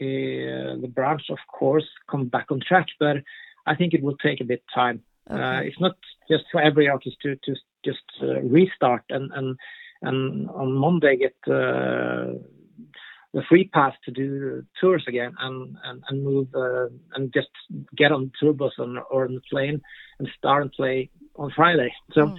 uh, 0.02 0.80
the 0.82 0.92
branch, 0.94 1.24
of 1.30 1.40
course, 1.48 1.88
come 2.10 2.28
back 2.28 2.48
on 2.52 2.60
track, 2.66 2.88
but 3.00 3.18
I 3.66 3.76
think 3.76 3.94
it 3.94 4.02
will 4.02 4.18
take 4.18 4.42
a 4.42 4.46
bit 4.46 4.64
time. 4.74 5.04
Okay. 5.30 5.42
Uh, 5.42 5.62
it's 5.62 5.80
not 5.80 5.96
just 6.30 6.46
for 6.52 6.62
every 6.62 6.88
artist 6.88 7.18
to 7.24 7.36
to 7.36 7.56
just 7.84 8.00
uh, 8.22 8.42
restart 8.42 9.04
and 9.10 9.32
and 9.34 9.58
and 10.02 10.50
on 10.50 10.74
Monday 10.74 11.18
get 11.18 11.36
the 13.34 13.44
free 13.48 13.70
pass 13.72 13.94
to 14.06 14.12
do 14.12 14.64
tours 14.80 15.04
again 15.08 15.34
and 15.40 15.78
and, 15.84 16.04
and 16.10 16.24
move 16.24 16.48
uh, 16.56 16.88
and 17.14 17.34
just 17.34 17.50
get 17.96 18.12
on 18.12 18.32
tour 18.40 18.54
bus 18.54 18.74
on, 18.80 18.98
or 19.12 19.26
on 19.26 19.36
the 19.36 19.42
plane 19.50 19.82
and 20.20 20.28
start 20.38 20.64
and 20.64 20.72
play 20.72 21.10
on 21.36 21.52
Friday. 21.56 21.94
So 22.14 22.22
mm. 22.28 22.38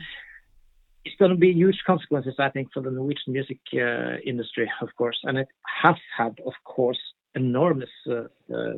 it's 1.05 1.17
going 1.17 1.31
to 1.31 1.37
be 1.37 1.53
huge 1.53 1.81
consequences, 1.87 2.35
I 2.39 2.51
think, 2.51 2.69
for 2.73 2.83
the 2.83 2.91
Norwegian 2.91 3.33
music 3.33 3.61
uh, 3.75 4.17
industry, 4.25 4.71
of 4.81 4.89
course, 4.97 5.19
and 5.23 5.39
it 5.39 5.49
has 5.83 5.97
had, 6.17 6.39
of 6.45 6.55
course, 6.65 7.01
enormous 7.37 7.91
uh, 8.09 8.25
uh 8.53 8.73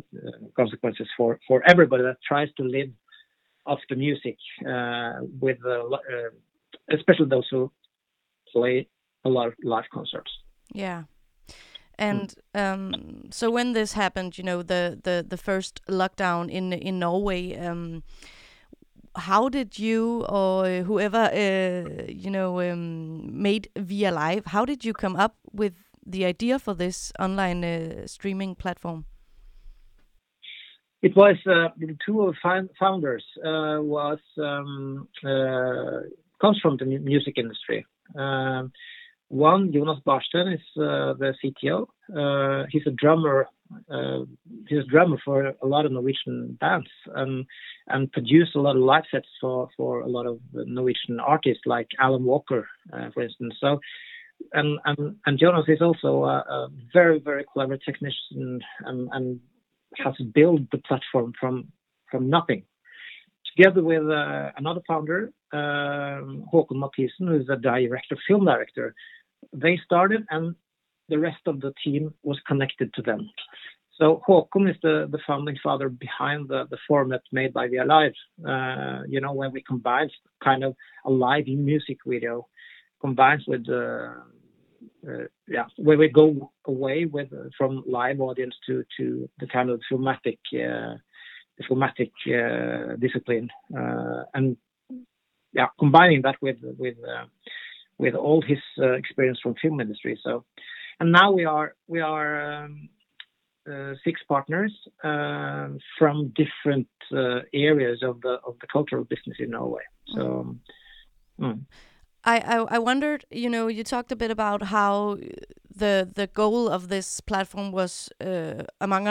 consequences 0.55 1.09
for 1.17 1.41
for 1.49 1.63
everybody 1.67 2.03
that 2.03 2.19
tries 2.27 2.51
to 2.59 2.63
live 2.63 2.91
off 3.65 3.79
the 3.89 3.97
music, 3.97 4.37
uh, 4.69 5.15
with 5.41 5.59
uh, 5.65 5.85
especially 6.91 7.29
those 7.29 7.49
who 7.51 7.73
play 8.53 8.87
a 9.25 9.29
lot 9.29 9.47
of 9.49 9.55
live 9.65 9.85
concerts. 9.93 10.31
Yeah. 10.75 11.05
And 12.03 12.35
um, 12.55 13.31
so 13.31 13.51
when 13.51 13.75
this 13.75 13.93
happened, 13.93 14.37
you 14.39 14.45
know, 14.45 14.63
the 14.63 14.99
the 15.03 15.25
the 15.29 15.37
first 15.37 15.81
lockdown 15.87 16.51
in 16.51 16.73
in 16.73 16.99
Norway, 16.99 17.57
um, 17.57 18.03
how 19.15 19.49
did 19.49 19.79
you 19.79 20.25
or 20.29 20.83
whoever 20.83 21.31
uh, 21.33 22.05
you 22.09 22.31
know 22.31 22.61
um, 22.61 23.43
made 23.43 23.69
Via 23.77 24.11
Live? 24.11 24.47
How 24.47 24.65
did 24.65 24.85
you 24.85 24.93
come 24.93 25.17
up 25.17 25.37
with 25.53 25.75
the 26.07 26.25
idea 26.25 26.59
for 26.59 26.75
this 26.75 27.13
online 27.21 27.65
uh, 27.65 28.07
streaming 28.07 28.57
platform? 28.57 29.05
It 31.03 31.17
was 31.17 31.37
uh, 31.47 31.69
the 31.79 31.97
two 32.05 32.23
of 32.23 32.37
founders 32.79 33.25
uh, 33.45 33.79
was 33.81 34.21
um, 34.39 35.09
uh, 35.25 36.01
comes 36.41 36.59
from 36.61 36.77
the 36.79 36.85
music 36.85 37.39
industry. 37.39 37.87
Um, 38.17 38.73
one, 39.33 39.73
Jonas 39.73 39.99
Barsten 40.05 40.49
is 40.49 40.61
uh, 40.77 41.15
the 41.15 41.35
CTO. 41.43 41.87
Uh, 42.15 42.67
he's 42.71 42.87
a 42.87 42.91
drummer. 42.91 43.49
Uh, 43.91 44.27
he's 44.69 44.81
a 44.81 44.91
drummer 44.91 45.17
for 45.25 45.55
a 45.63 45.67
lot 45.67 45.87
of 45.87 45.93
Norwegian 45.93 46.59
bands 46.61 46.91
and 47.15 47.47
and 47.89 48.13
produced 48.13 48.55
a 48.55 48.61
lot 48.61 48.77
of 48.77 48.83
live 48.83 49.05
sets 49.11 49.29
for 49.41 49.71
for 49.75 50.03
a 50.03 50.07
lot 50.07 50.27
of 50.27 50.39
Norwegian 50.53 51.19
artists 51.19 51.63
like 51.65 51.89
Alan 51.99 52.25
Walker, 52.25 52.69
uh, 52.93 53.09
for 53.15 53.23
instance. 53.23 53.55
So, 53.59 53.81
and 54.53 54.79
and 54.85 55.17
and 55.25 55.39
Jonas 55.39 55.65
is 55.67 55.81
also 55.81 56.25
a, 56.25 56.39
a 56.59 56.69
very 56.93 57.19
very 57.19 57.45
clever 57.51 57.79
technician 57.79 58.61
and 58.85 59.09
and 59.13 59.41
has 59.97 60.15
built 60.35 60.61
the 60.73 60.79
platform 60.79 61.33
from 61.41 61.73
from 62.11 62.29
nothing 62.29 62.65
together 63.57 63.83
with 63.83 64.09
uh, 64.09 64.51
another 64.57 64.81
founder, 64.87 65.33
um, 65.53 66.45
Håkon 66.53 66.77
Mathisen, 66.77 67.29
who 67.29 67.41
is 67.41 67.49
a 67.49 67.57
director, 67.57 68.17
film 68.27 68.45
director, 68.47 68.95
they 69.53 69.79
started 69.85 70.25
and 70.31 70.55
the 71.09 71.19
rest 71.19 71.43
of 71.47 71.61
the 71.61 71.73
team 71.85 72.15
was 72.23 72.39
connected 72.47 72.93
to 72.95 73.03
them. 73.03 73.31
So 73.99 74.23
Håkon 74.27 74.71
is 74.71 74.77
the, 74.83 75.07
the 75.11 75.19
founding 75.27 75.59
father 75.63 75.89
behind 75.89 76.49
the, 76.49 76.67
the 76.71 76.79
format 76.89 77.21
made 77.31 77.53
by 77.53 77.69
Via 77.69 77.85
Live. 77.85 78.15
Uh, 78.47 79.03
you 79.07 79.21
know, 79.21 79.33
when 79.33 79.53
we 79.53 79.63
combine 79.63 80.09
kind 80.43 80.65
of 80.65 80.75
a 81.05 81.11
live 81.11 81.47
music 81.47 81.99
video 82.07 82.49
combines 83.01 83.45
with 83.47 83.69
uh, 83.69 84.15
uh, 85.07 85.25
yeah, 85.49 85.65
where 85.77 85.99
we 85.99 86.09
go 86.09 86.51
away 86.67 87.05
with 87.05 87.33
uh, 87.33 87.49
from 87.59 87.83
live 87.87 88.21
audience 88.21 88.55
to 88.67 88.85
to 88.97 89.29
the 89.41 89.47
kind 89.47 89.69
of 89.71 89.81
filmatic 89.91 90.39
uh, 90.55 90.97
the 91.59 91.65
uh, 91.65 92.97
discipline 92.97 93.49
and 94.35 94.57
yeah, 95.53 95.67
combining 95.79 96.23
that 96.23 96.37
with 96.41 96.57
with 96.79 96.97
with 98.03 98.15
all 98.15 98.41
his 98.53 98.63
uh, 98.79 98.93
experience 99.03 99.39
from 99.43 99.55
film 99.63 99.81
industry. 99.81 100.15
So, 100.27 100.45
and 100.99 101.09
now 101.21 101.29
we 101.39 101.45
are 101.57 101.69
we 101.95 102.01
are 102.01 102.31
um, 102.53 102.89
uh, 103.71 103.93
six 104.07 104.21
partners 104.35 104.73
uh, 105.05 105.69
from 105.99 106.17
different 106.43 106.91
uh, 107.21 107.41
areas 107.69 107.99
of 108.03 108.21
the 108.21 108.35
of 108.49 108.55
the 108.61 108.69
cultural 108.77 109.05
business 109.05 109.37
in 109.39 109.51
Norway. 109.51 109.87
So. 110.15 110.23
Mm. 111.41 111.61
I, 112.25 112.39
I, 112.55 112.57
I 112.77 112.79
wondered, 112.79 113.25
you 113.31 113.51
know, 113.51 113.67
you 113.67 113.83
talked 113.83 114.13
a 114.13 114.17
bit 114.17 114.31
about 114.31 114.63
how 114.63 115.19
the 115.75 116.09
the 116.15 116.29
goal 116.29 116.69
of 116.69 116.87
this 116.87 117.21
platform 117.21 117.73
was, 117.73 118.11
uh, 118.21 118.63
among 118.81 119.03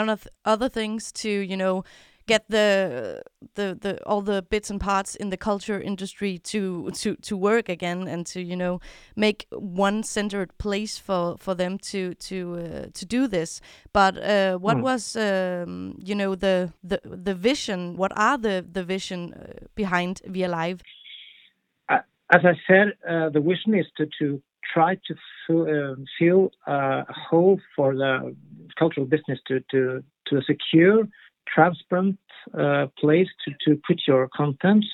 other 0.44 0.68
things, 0.70 1.12
to 1.12 1.28
you 1.28 1.56
know 1.56 1.84
get 2.26 2.44
the 2.48 3.22
the 3.54 3.76
the 3.80 4.02
all 4.06 4.22
the 4.22 4.42
bits 4.42 4.70
and 4.70 4.80
parts 4.80 5.14
in 5.16 5.30
the 5.30 5.36
culture 5.36 5.80
industry 5.80 6.38
to 6.38 6.90
to 6.92 7.16
to 7.16 7.36
work 7.36 7.68
again 7.68 8.08
and 8.08 8.26
to 8.26 8.40
you 8.40 8.56
know 8.56 8.80
make 9.16 9.46
one 9.50 10.02
centered 10.02 10.56
place 10.58 10.98
for 10.98 11.36
for 11.38 11.54
them 11.54 11.78
to 11.78 12.14
to 12.14 12.56
uh, 12.56 12.86
to 12.94 13.04
do 13.04 13.26
this 13.26 13.60
but 13.92 14.16
uh, 14.18 14.56
what 14.58 14.76
mm. 14.76 14.82
was 14.82 15.16
um, 15.16 15.96
you 15.98 16.14
know 16.14 16.34
the 16.34 16.72
the 16.82 17.00
the 17.04 17.34
vision 17.34 17.96
what 17.96 18.12
are 18.16 18.38
the 18.38 18.64
the 18.70 18.84
vision 18.84 19.34
uh, 19.34 19.66
behind 19.74 20.20
via 20.26 20.48
live 20.48 20.82
uh, 21.88 21.98
as 22.30 22.42
i 22.44 22.54
said 22.66 22.92
uh, 23.08 23.28
the 23.30 23.40
vision 23.40 23.74
is 23.74 23.86
to 23.96 24.06
to 24.18 24.40
try 24.72 24.96
to 25.06 25.14
uh, 25.50 25.94
fill 26.18 26.50
a 26.66 27.04
hole 27.12 27.60
for 27.76 27.94
the 27.94 28.34
cultural 28.78 29.06
business 29.06 29.38
to 29.46 29.60
to 29.70 30.02
to 30.28 30.40
secure 30.46 31.06
transparent 31.52 32.18
uh, 32.58 32.86
place 32.98 33.28
to, 33.44 33.52
to 33.64 33.80
put 33.86 34.00
your 34.06 34.28
content, 34.34 34.84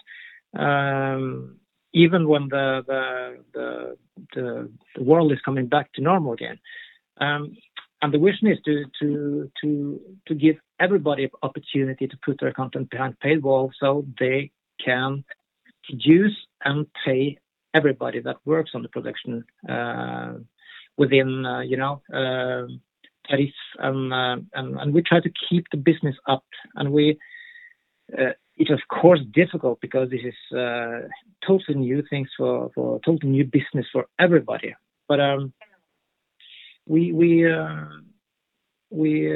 um, 0.59 1.57
even 1.93 2.29
when 2.29 2.49
the 2.49 2.83
the, 2.87 3.45
the 3.55 3.97
the, 4.35 5.03
world 5.03 5.33
is 5.33 5.39
coming 5.45 5.67
back 5.67 5.93
to 5.93 6.03
normal 6.03 6.33
again. 6.33 6.59
Um, 7.21 7.57
and 8.01 8.13
the 8.15 8.19
vision 8.19 8.49
is 8.49 8.59
to 8.65 8.85
to 9.01 9.51
to 9.61 10.01
to 10.27 10.35
give 10.35 10.57
everybody 10.79 11.29
opportunity 11.43 12.07
to 12.07 12.17
put 12.25 12.39
their 12.41 12.53
content 12.53 12.91
behind 12.91 13.17
paywall, 13.25 13.71
so 13.79 14.05
they 14.19 14.51
can 14.85 15.25
produce 15.85 16.37
and 16.65 16.87
pay 17.05 17.39
everybody 17.75 18.21
that 18.21 18.37
works 18.45 18.73
on 18.75 18.83
the 18.83 18.89
production 18.89 19.45
uh, 19.69 20.35
within 20.97 21.45
uh, 21.45 21.61
you 21.61 21.77
know 21.77 22.03
uh, 22.13 22.67
tariff, 23.29 23.55
and, 23.79 24.13
uh, 24.13 24.37
and, 24.55 24.79
and 24.79 24.95
we 24.95 25.03
try 25.03 25.21
to 25.21 25.31
keep 25.49 25.67
the 25.71 25.77
business 25.77 26.17
up. 26.27 26.45
And 26.75 26.93
we 26.93 27.19
uh, 28.17 28.33
it's 28.57 28.71
of 28.71 28.81
course 28.89 29.21
difficult 29.33 29.81
because 29.81 30.11
this 30.11 30.23
is 30.25 30.57
uh, 30.57 31.01
totally 31.47 31.79
new 31.79 32.03
things 32.09 32.29
for 32.37 32.71
for 32.75 33.01
totally 33.05 33.31
new 33.31 33.45
business 33.45 33.87
for 33.93 34.07
everybody. 34.19 34.75
But 35.09 35.21
um, 35.21 35.53
we 36.87 37.13
we 37.13 37.47
we 38.91 39.31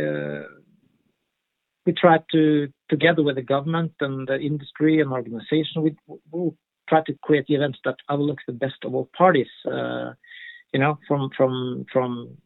we 1.85 1.93
try 1.93 2.19
to 2.33 2.69
together 2.89 3.23
with 3.23 3.37
the 3.37 3.43
government 3.43 3.93
and 4.01 4.27
the 4.27 4.39
industry 4.39 5.01
and 5.01 5.13
organization, 5.13 5.83
we 5.83 5.95
will 6.31 6.57
try 6.89 7.03
to 7.07 7.15
create 7.23 7.45
events 7.49 7.79
that 7.85 7.97
overlook 8.09 8.39
the 8.47 8.53
best 8.53 8.77
of 8.85 8.95
all 8.95 9.09
parties. 9.17 9.49
You 9.67 10.81
know, 10.81 10.99
from 11.07 11.31
from 11.37 11.85
from 11.93 12.39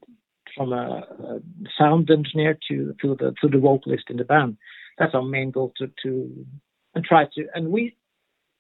from 0.57 0.73
a, 0.73 0.77
a 0.77 1.41
sound 1.79 2.11
engineer 2.11 2.59
to 2.69 2.95
to 3.03 3.17
the 3.17 3.35
to 3.41 3.49
the 3.49 3.59
vocalist 3.59 4.05
in 4.11 4.17
the 4.17 4.25
band. 4.25 4.57
That's 4.99 5.15
our 5.15 5.23
main 5.23 5.51
goal 5.51 5.73
to 5.79 5.91
to 6.03 6.47
and 6.95 7.05
try 7.05 7.25
to 7.35 7.47
and 7.55 7.71
we 7.71 7.97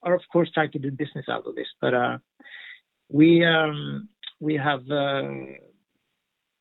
are 0.03 0.15
of 0.15 0.23
course 0.33 0.51
trying 0.53 0.73
to 0.73 0.79
do 0.79 0.91
business 0.91 1.27
out 1.29 1.47
of 1.47 1.55
this, 1.55 1.69
but 1.81 1.95
uh, 1.95 2.19
we 3.09 3.45
um, 3.45 4.09
we 4.41 4.55
have 4.55 4.89
uh, 4.91 5.23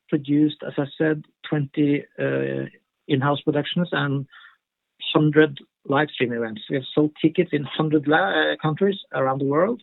produced, 0.08 0.56
as 0.66 0.72
I 0.78 0.86
said, 0.96 1.24
20 1.48 2.04
uh, 2.18 2.24
in-house 3.08 3.40
productions 3.42 3.88
and 3.92 4.26
100 5.14 5.58
live 5.84 6.08
stream 6.10 6.32
events. 6.32 6.62
We 6.70 6.76
have 6.76 6.84
sold 6.94 7.12
tickets 7.20 7.50
in 7.52 7.62
100 7.62 8.08
uh, 8.10 8.56
countries 8.60 8.96
around 9.12 9.40
the 9.40 9.46
world, 9.46 9.82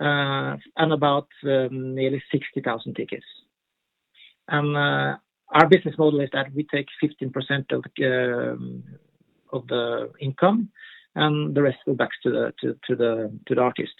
uh, 0.00 0.56
and 0.76 0.92
about 0.92 1.28
um, 1.44 1.94
nearly 1.94 2.22
60,000 2.32 2.94
tickets. 2.94 3.24
And 4.48 4.76
uh, 4.76 5.16
our 5.54 5.68
business 5.68 5.96
model 5.98 6.20
is 6.20 6.30
that 6.32 6.52
we 6.54 6.66
take 6.72 6.86
15% 7.02 7.72
of 7.72 7.84
the, 7.96 8.52
um, 8.52 8.84
of 9.52 9.66
the 9.68 10.10
income, 10.20 10.70
and 11.14 11.54
the 11.54 11.62
rest 11.62 11.78
go 11.86 11.94
back 11.94 12.10
to 12.22 12.30
the 12.30 12.52
to, 12.60 12.76
to 12.86 12.96
the 12.96 13.38
to 13.46 13.54
the 13.54 13.60
artist. 13.60 13.94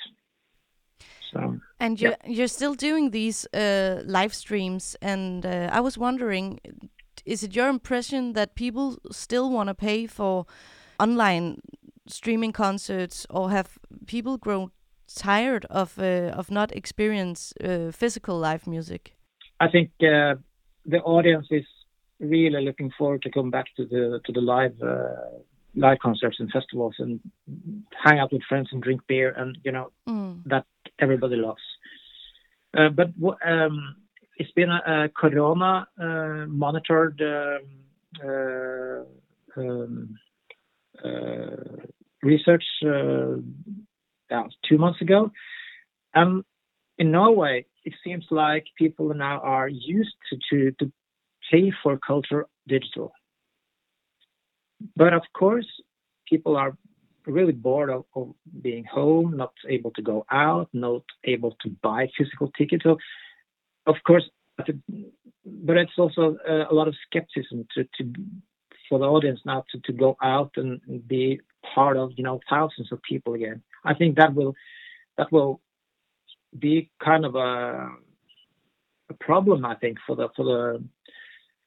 So, 1.30 1.58
and 1.78 2.00
you're 2.00 2.16
yeah. 2.24 2.30
you're 2.30 2.48
still 2.48 2.74
doing 2.74 3.10
these 3.10 3.46
uh, 3.52 4.02
live 4.04 4.34
streams, 4.34 4.96
and 5.02 5.44
uh, 5.44 5.68
I 5.72 5.80
was 5.80 5.98
wondering, 5.98 6.60
is 7.24 7.42
it 7.42 7.54
your 7.54 7.68
impression 7.68 8.32
that 8.32 8.54
people 8.54 8.98
still 9.10 9.50
want 9.50 9.68
to 9.68 9.74
pay 9.74 10.06
for 10.06 10.46
online 10.98 11.60
streaming 12.06 12.52
concerts, 12.52 13.26
or 13.30 13.50
have 13.50 13.78
people 14.06 14.38
grown 14.38 14.70
tired 15.14 15.66
of 15.66 15.98
of 15.98 16.50
not 16.50 16.72
experience 16.72 17.52
physical 17.92 18.38
live 18.38 18.66
music? 18.66 19.14
I 19.62 19.68
think 19.70 19.90
uh, 20.00 20.34
the 20.84 21.00
audience 21.04 21.46
is 21.50 21.66
really 22.18 22.64
looking 22.64 22.90
forward 22.98 23.22
to 23.22 23.30
come 23.30 23.50
back 23.50 23.66
to 23.76 23.84
the 23.86 24.20
to 24.24 24.32
the 24.32 24.40
live 24.40 24.76
uh, 24.82 25.38
live 25.76 25.98
concerts 26.00 26.38
and 26.40 26.50
festivals 26.50 26.96
and 26.98 27.20
hang 28.04 28.18
out 28.18 28.32
with 28.32 28.42
friends 28.48 28.68
and 28.72 28.82
drink 28.82 29.02
beer 29.06 29.30
and 29.30 29.56
you 29.64 29.70
know 29.70 29.92
mm. 30.08 30.42
that 30.46 30.66
everybody 30.98 31.36
loves. 31.36 31.62
Uh, 32.76 32.88
but 32.88 33.08
um, 33.46 33.96
it's 34.36 34.50
been 34.52 34.70
a, 34.70 35.04
a 35.04 35.08
corona 35.20 35.86
uh, 36.00 36.46
monitored 36.64 37.20
um, 37.22 37.64
uh, 38.28 39.60
um, 39.60 40.18
uh, 41.04 41.86
research 42.22 42.64
uh, 42.84 43.36
two 44.68 44.78
months 44.78 45.00
ago, 45.00 45.30
and 46.14 46.44
in 46.98 47.12
Norway 47.12 47.66
it 47.84 47.94
seems 48.04 48.24
like 48.30 48.64
people 48.78 49.12
now 49.14 49.40
are 49.40 49.68
used 49.68 50.14
to, 50.30 50.38
to, 50.50 50.70
to 50.78 50.92
pay 51.50 51.72
for 51.82 51.98
culture 51.98 52.46
digital 52.66 53.12
but 54.96 55.12
of 55.12 55.22
course, 55.34 55.66
people 56.28 56.56
are 56.56 56.76
really 57.26 57.52
bored 57.52 57.90
of, 57.90 58.04
of, 58.14 58.34
being 58.62 58.84
home, 58.84 59.36
not 59.36 59.52
able 59.68 59.90
to 59.92 60.02
go 60.02 60.24
out, 60.30 60.68
not 60.72 61.02
able 61.24 61.56
to 61.62 61.70
buy 61.82 62.08
physical 62.16 62.50
tickets. 62.58 62.84
So, 62.84 62.98
of 63.86 63.96
course, 64.06 64.28
but 64.56 65.76
it's 65.76 65.98
also 65.98 66.36
a, 66.48 66.66
a 66.70 66.74
lot 66.74 66.88
of 66.88 66.94
skepticism 67.06 67.66
to, 67.74 67.84
to 67.84 68.12
for 68.88 68.98
the 68.98 69.06
audience 69.06 69.40
now 69.46 69.64
to, 69.70 69.80
to 69.80 69.92
go 69.92 70.16
out 70.22 70.52
and 70.56 70.80
be 71.06 71.40
part 71.74 71.96
of 71.96 72.10
you 72.16 72.24
know 72.24 72.40
thousands 72.50 72.92
of 72.92 73.00
people 73.02 73.34
again. 73.34 73.62
I 73.84 73.94
think 73.94 74.16
that 74.16 74.34
will 74.34 74.54
that 75.16 75.32
will 75.32 75.60
be 76.58 76.90
kind 77.02 77.24
of 77.24 77.34
a 77.34 77.88
a 79.10 79.14
problem. 79.20 79.64
I 79.64 79.74
think 79.76 79.98
for 80.06 80.16
the 80.16 80.28
for 80.36 80.44
the 80.44 80.84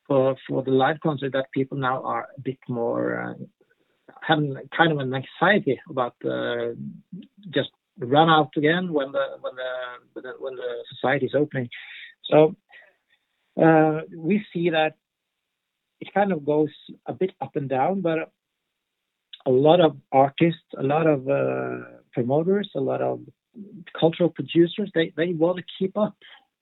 for 0.07 0.35
for 0.47 0.63
the 0.63 0.71
live 0.71 0.99
concert 1.01 1.33
that 1.33 1.51
people 1.51 1.77
now 1.77 2.03
are 2.03 2.27
a 2.37 2.41
bit 2.41 2.59
more 2.67 3.21
uh, 3.21 3.33
having 4.21 4.55
kind 4.75 4.91
of 4.91 4.99
an 4.99 5.13
anxiety 5.13 5.79
about 5.89 6.15
uh, 6.25 6.73
just 7.49 7.69
run 7.99 8.29
out 8.29 8.51
again 8.57 8.91
when 8.91 9.11
the 9.11 9.25
when 9.41 9.55
the 9.55 10.33
when 10.39 10.55
the, 10.55 10.83
society 10.93 11.25
is 11.25 11.35
opening. 11.35 11.69
So 12.29 12.55
uh, 13.61 14.01
we 14.15 14.45
see 14.53 14.69
that 14.71 14.95
it 15.99 16.13
kind 16.13 16.31
of 16.31 16.45
goes 16.45 16.69
a 17.05 17.13
bit 17.13 17.31
up 17.41 17.55
and 17.55 17.69
down, 17.69 18.01
but 18.01 18.31
a 19.45 19.51
lot 19.51 19.79
of 19.79 19.97
artists, 20.11 20.61
a 20.77 20.83
lot 20.83 21.07
of 21.07 21.27
uh, 21.29 21.85
promoters, 22.13 22.69
a 22.75 22.79
lot 22.79 23.01
of 23.01 23.21
cultural 23.99 24.29
producers, 24.29 24.91
they, 24.93 25.13
they 25.15 25.33
want 25.33 25.57
to 25.57 25.63
keep 25.79 25.97
up. 25.97 26.15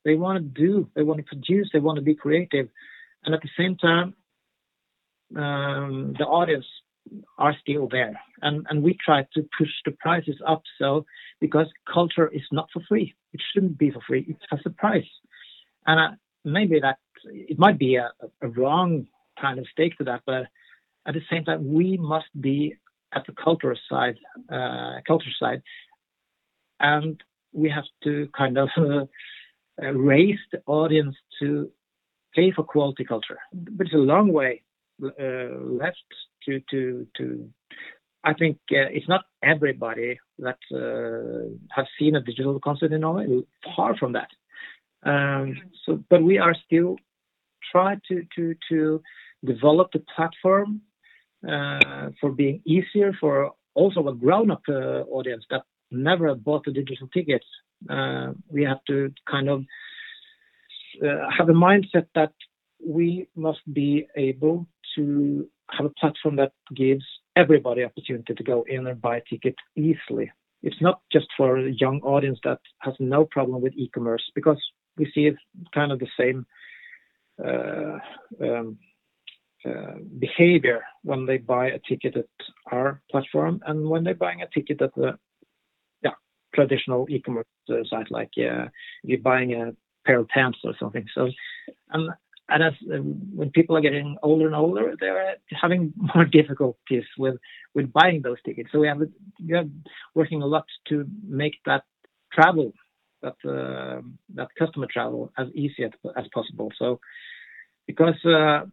They 0.06 0.16
want 0.16 0.38
to 0.38 0.62
do, 0.62 0.90
they 0.96 1.04
want 1.04 1.20
to 1.20 1.24
produce, 1.24 1.70
they 1.72 1.80
want 1.80 1.96
to 1.98 2.02
be 2.02 2.16
creative 2.16 2.68
and 3.26 3.34
at 3.34 3.42
the 3.42 3.50
same 3.58 3.78
time, 3.78 4.14
um, 5.36 6.14
the 6.18 6.26
audience 6.26 6.66
are 7.38 7.56
still 7.60 7.88
there, 7.90 8.20
and 8.42 8.66
and 8.70 8.84
we 8.84 8.98
try 9.04 9.26
to 9.34 9.48
push 9.58 9.70
the 9.86 9.92
prices 9.92 10.40
up. 10.48 10.62
So 10.80 11.06
because 11.42 11.68
culture 11.92 12.28
is 12.28 12.44
not 12.52 12.70
for 12.72 12.82
free, 12.88 13.14
it 13.34 13.42
shouldn't 13.52 13.78
be 13.78 13.92
for 13.92 14.02
free. 14.08 14.26
It 14.28 14.38
has 14.52 14.60
a 14.66 14.70
price, 14.70 15.10
and 15.86 16.00
uh, 16.00 16.16
maybe 16.46 16.80
that 16.80 16.98
it 17.26 17.58
might 17.58 17.80
be 17.80 17.96
a, 17.96 18.12
a 18.42 18.48
wrong 18.48 19.08
kind 19.40 19.60
of 19.60 19.66
stake 19.72 19.98
to 19.98 20.04
that, 20.06 20.22
but 20.26 20.44
at 21.06 21.14
the 21.14 21.22
same 21.30 21.44
time, 21.44 21.74
we 21.74 21.98
must 21.98 22.28
be 22.40 22.76
at 23.14 23.26
the 23.26 23.34
cultural 23.34 23.78
side, 23.90 24.18
uh, 24.52 24.96
culture 25.08 25.32
side, 25.40 25.62
and 26.84 27.24
we 27.54 27.70
have 27.70 27.86
to 28.04 28.28
kind 28.38 28.58
of 28.60 28.70
uh, 28.78 29.92
raise 29.92 30.40
the 30.52 30.62
audience 30.68 31.16
to 31.40 31.72
pay 32.36 32.52
for 32.52 32.64
quality 32.64 33.06
culture. 33.06 33.40
But 33.54 33.88
it's 33.88 33.96
a 33.96 34.10
long 34.14 34.32
way 34.32 34.62
uh, 35.02 35.58
left 35.84 36.10
to 36.46 36.62
to 36.70 37.08
to. 37.18 37.50
I 38.26 38.34
think 38.34 38.58
uh, 38.72 38.88
it's 38.98 39.10
not 39.10 39.26
everybody 39.44 40.20
that 40.40 40.60
uh, 40.72 41.50
has 41.76 41.88
seen 42.00 42.16
a 42.16 42.22
digital 42.22 42.60
concert 42.60 42.92
in 42.94 43.02
Norway. 43.02 43.28
Far 43.76 43.98
from 43.98 44.14
that. 44.14 44.30
Um, 45.06 45.58
so, 45.86 46.02
but 46.10 46.24
we 46.24 46.38
are 46.38 46.56
still 46.66 46.96
trying 47.72 48.02
to 48.10 48.24
to 48.36 48.56
to 48.70 49.02
develop 49.44 49.92
the 49.92 50.04
platform 50.16 50.82
uh, 51.48 52.10
for 52.20 52.32
being 52.32 52.62
easier 52.66 53.12
for 53.20 53.52
also 53.76 54.08
a 54.08 54.16
grown-up 54.16 54.62
uh, 54.70 55.02
audience 55.18 55.44
that 55.50 55.64
never 55.94 56.34
bought 56.36 56.66
the 56.66 56.72
digital 56.72 57.08
tickets. 57.14 57.46
Uh, 57.90 58.34
we 58.50 58.64
have 58.64 58.84
to 58.88 59.12
kind 59.30 59.50
of 59.50 59.64
uh, 61.04 61.30
have 61.38 61.50
a 61.50 61.54
mindset 61.54 62.08
that 62.16 62.34
we 62.86 63.28
must 63.36 63.62
be 63.74 64.08
able 64.16 64.68
to 64.96 65.48
have 65.72 65.86
a 65.86 65.94
platform 66.00 66.36
that 66.36 66.52
gives 66.76 67.04
everybody 67.36 67.84
opportunity 67.84 68.34
to 68.34 68.44
go 68.44 68.64
in 68.68 68.88
and 68.88 69.02
buy 69.02 69.18
a 69.18 69.22
ticket 69.30 69.56
easily. 69.76 70.32
It's 70.62 70.82
not 70.82 71.02
just 71.12 71.28
for 71.36 71.58
a 71.58 71.72
young 71.72 72.00
audience 72.04 72.40
that 72.44 72.60
has 72.80 72.94
no 73.00 73.26
problem 73.26 73.62
with 73.62 73.74
e-commerce 73.76 74.24
because 74.36 74.62
we 74.98 75.12
see 75.14 75.26
it 75.28 75.36
kind 75.74 75.92
of 75.92 76.00
the 76.00 76.08
same 76.18 76.46
uh, 77.44 77.98
um, 78.42 78.78
behavior 80.20 80.84
when 81.04 81.26
they 81.26 81.38
buy 81.38 81.68
a 81.68 81.80
ticket 81.88 82.18
at 82.18 82.26
our 82.72 83.02
platform 83.10 83.62
and 83.66 83.88
when 83.90 84.04
they're 84.04 84.14
buying 84.14 84.42
a 84.42 84.48
ticket 84.54 84.82
at 84.82 84.94
the 84.96 85.18
traditional 86.54 87.08
e-commerce 87.10 87.46
uh, 87.70 87.84
site 87.90 88.12
like 88.12 88.32
uh, 88.38 88.66
you're 89.04 89.20
buying 89.20 89.54
a 89.54 89.74
pair 90.06 90.20
of 90.20 90.28
pants 90.28 90.60
or 90.64 90.74
something. 90.80 91.06
So, 91.14 91.30
and 91.92 92.10
and 92.50 92.64
as 92.64 92.74
um, 92.94 93.22
when 93.34 93.52
people 93.52 93.78
are 93.78 93.82
getting 93.82 94.18
older 94.22 94.48
and 94.48 94.56
older, 94.56 94.96
they're 95.00 95.38
having 95.50 95.94
more 96.16 96.26
difficulties 96.26 97.06
with 97.18 97.36
with 97.74 97.92
buying 97.94 98.22
those 98.22 98.42
tickets. 98.46 98.70
So 98.72 98.80
we 98.80 98.88
have 98.88 99.00
we 99.00 99.54
are 99.54 99.66
working 100.14 100.42
a 100.42 100.46
lot 100.46 100.66
to 100.90 101.06
make 101.26 101.56
that 101.66 101.84
travel, 102.32 102.74
that 103.22 103.36
uh, 103.48 104.02
that 104.36 104.50
customer 104.60 104.88
travel, 104.92 105.32
as 105.38 105.48
easy 105.54 105.84
as, 105.86 105.92
as 106.18 106.26
possible. 106.34 106.72
So 106.78 107.00
because 107.88 108.20
uh, 108.26 108.66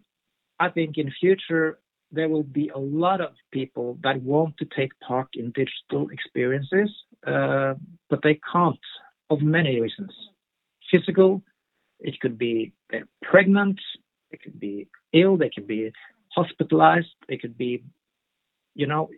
I 0.59 0.69
think 0.71 0.99
in 0.99 1.13
future 1.21 1.79
there 2.13 2.29
will 2.29 2.43
be 2.43 2.69
a 2.75 2.79
lot 2.79 3.21
of 3.21 3.31
people 3.53 3.99
that 4.03 4.21
want 4.23 4.57
to 4.59 4.67
take 4.77 4.93
part 5.01 5.29
in 5.35 5.53
digital 5.53 6.09
experiences, 6.11 6.91
uh, 7.27 7.75
but 8.09 8.21
they 8.23 8.41
can't 8.53 8.79
of 9.31 9.41
many 9.43 9.81
reasons. 9.81 10.13
Physical, 10.91 11.43
it 12.01 12.19
could 12.21 12.37
be 12.39 12.73
they're 12.91 13.09
pregnant, 13.23 13.79
it 14.31 14.43
could 14.43 14.59
be 14.59 14.89
ill, 15.13 15.37
they 15.37 15.51
could 15.51 15.67
be 15.67 15.93
hospitalized, 16.35 17.15
they 17.29 17.37
could 17.37 17.57
be, 17.57 17.85
you 18.75 18.87
know, 18.87 19.09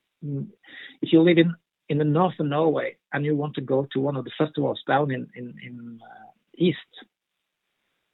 if 1.00 1.12
you 1.12 1.20
live 1.22 1.38
in 1.38 1.54
in 1.88 1.98
the 1.98 2.04
north 2.04 2.34
of 2.38 2.46
Norway 2.46 2.96
and 3.12 3.24
you 3.24 3.36
want 3.36 3.54
to 3.54 3.60
go 3.60 3.86
to 3.92 4.00
one 4.00 4.16
of 4.16 4.24
the 4.24 4.30
festivals 4.38 4.80
down 4.86 5.10
in 5.10 5.28
in, 5.34 5.54
in 5.66 6.00
uh, 6.02 6.30
east, 6.54 6.78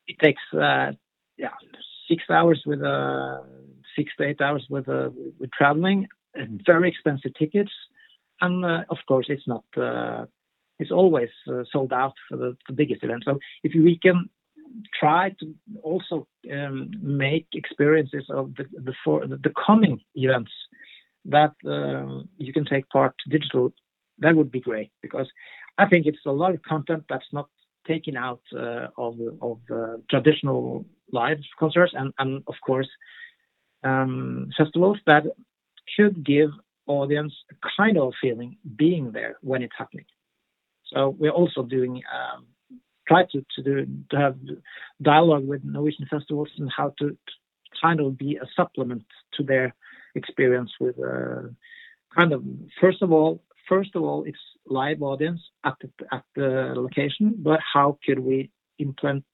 it 0.07 0.19
takes 0.23 0.43
uh, 0.55 0.93
yeah 1.37 1.51
six 2.09 2.25
hours 2.31 2.63
with 2.67 2.81
a 2.81 3.43
six 3.97 4.13
to 4.17 4.25
eight 4.25 4.41
hours 4.41 4.67
with 4.71 4.89
uh, 4.89 5.11
with 5.39 5.51
traveling, 5.53 6.09
very 6.67 6.89
expensive 6.89 7.33
tickets, 7.39 7.73
and 8.41 8.65
uh, 8.65 8.85
of 8.91 8.99
course 9.07 9.27
it's 9.29 9.47
not 9.47 9.65
uh, 9.77 10.25
it's 10.79 10.93
always 10.93 11.31
uh, 11.49 11.65
sold 11.73 11.93
out 11.93 12.15
for 12.29 12.37
the, 12.37 12.57
the, 12.69 12.73
biggest 12.73 13.03
event. 13.03 13.25
So 13.25 13.39
if 13.65 13.73
we 13.75 13.99
can 14.01 14.29
try 14.99 15.35
to 15.41 15.55
also 15.83 16.29
um, 16.53 16.91
make 17.01 17.47
experiences 17.53 18.25
of 18.31 18.55
the 18.57 18.65
the, 18.73 18.95
for, 19.05 19.27
the 19.27 19.53
coming 19.67 20.01
events 20.15 20.53
that 21.25 21.55
uh, 21.67 22.23
you 22.37 22.53
can 22.53 22.65
take 22.65 22.89
part 22.89 23.15
digital, 23.29 23.73
that 24.19 24.37
would 24.37 24.51
be 24.51 24.61
great 24.61 24.91
because 25.03 25.29
I 25.79 25.87
think 25.87 26.07
it's 26.07 26.27
a 26.27 26.33
lot 26.33 26.55
of 26.55 26.63
content 26.63 27.05
that's 27.09 27.33
not 27.33 27.49
taken 27.87 28.17
out 28.17 28.43
uh, 28.55 28.89
of 28.97 29.15
of 29.41 29.59
uh, 29.71 29.97
traditional 30.11 30.85
live 31.13 31.39
concerts 31.59 31.93
and 31.95 32.13
and 32.19 32.43
of 32.47 32.55
course 32.65 32.89
um, 33.85 34.49
festivals 34.57 34.99
that 35.07 35.25
should 35.87 36.25
give 36.25 36.51
audience 36.87 37.35
a 37.51 37.55
kind 37.77 37.99
of 37.99 38.13
feeling 38.21 38.57
being 38.77 39.13
there 39.13 39.37
when 39.43 39.63
it's 39.63 39.75
happening. 39.77 40.07
So 40.93 41.15
we're 41.19 41.31
also 41.31 41.63
doing 41.63 42.03
um, 42.13 42.47
try 43.07 43.25
to 43.33 43.45
to 43.57 43.63
do 43.63 43.87
to 44.11 44.17
have 44.17 44.37
dialogue 45.03 45.47
with 45.47 45.65
Norwegian 45.65 46.07
festivals 46.11 46.49
and 46.59 46.71
how 46.75 46.95
to, 46.99 47.11
to 47.11 47.17
kind 47.81 48.01
of 48.01 48.19
be 48.19 48.37
a 48.37 48.47
supplement 48.57 49.05
to 49.35 49.43
their 49.43 49.75
experience 50.15 50.73
with 50.81 50.97
uh, 50.99 51.49
kind 52.17 52.33
of 52.33 52.43
first 52.81 53.03
of 53.03 53.13
all 53.13 53.43
first 53.69 53.95
of 53.95 54.03
all 54.03 54.25
it's 54.25 54.39
live 54.67 55.03
audience 55.03 55.41
at 55.65 55.75
the, 55.81 55.91
at 56.11 56.25
the 56.35 56.73
location 56.75 57.35
but 57.39 57.61
how 57.75 57.99
could 58.05 58.19
we 58.19 58.51
implement 58.79 59.25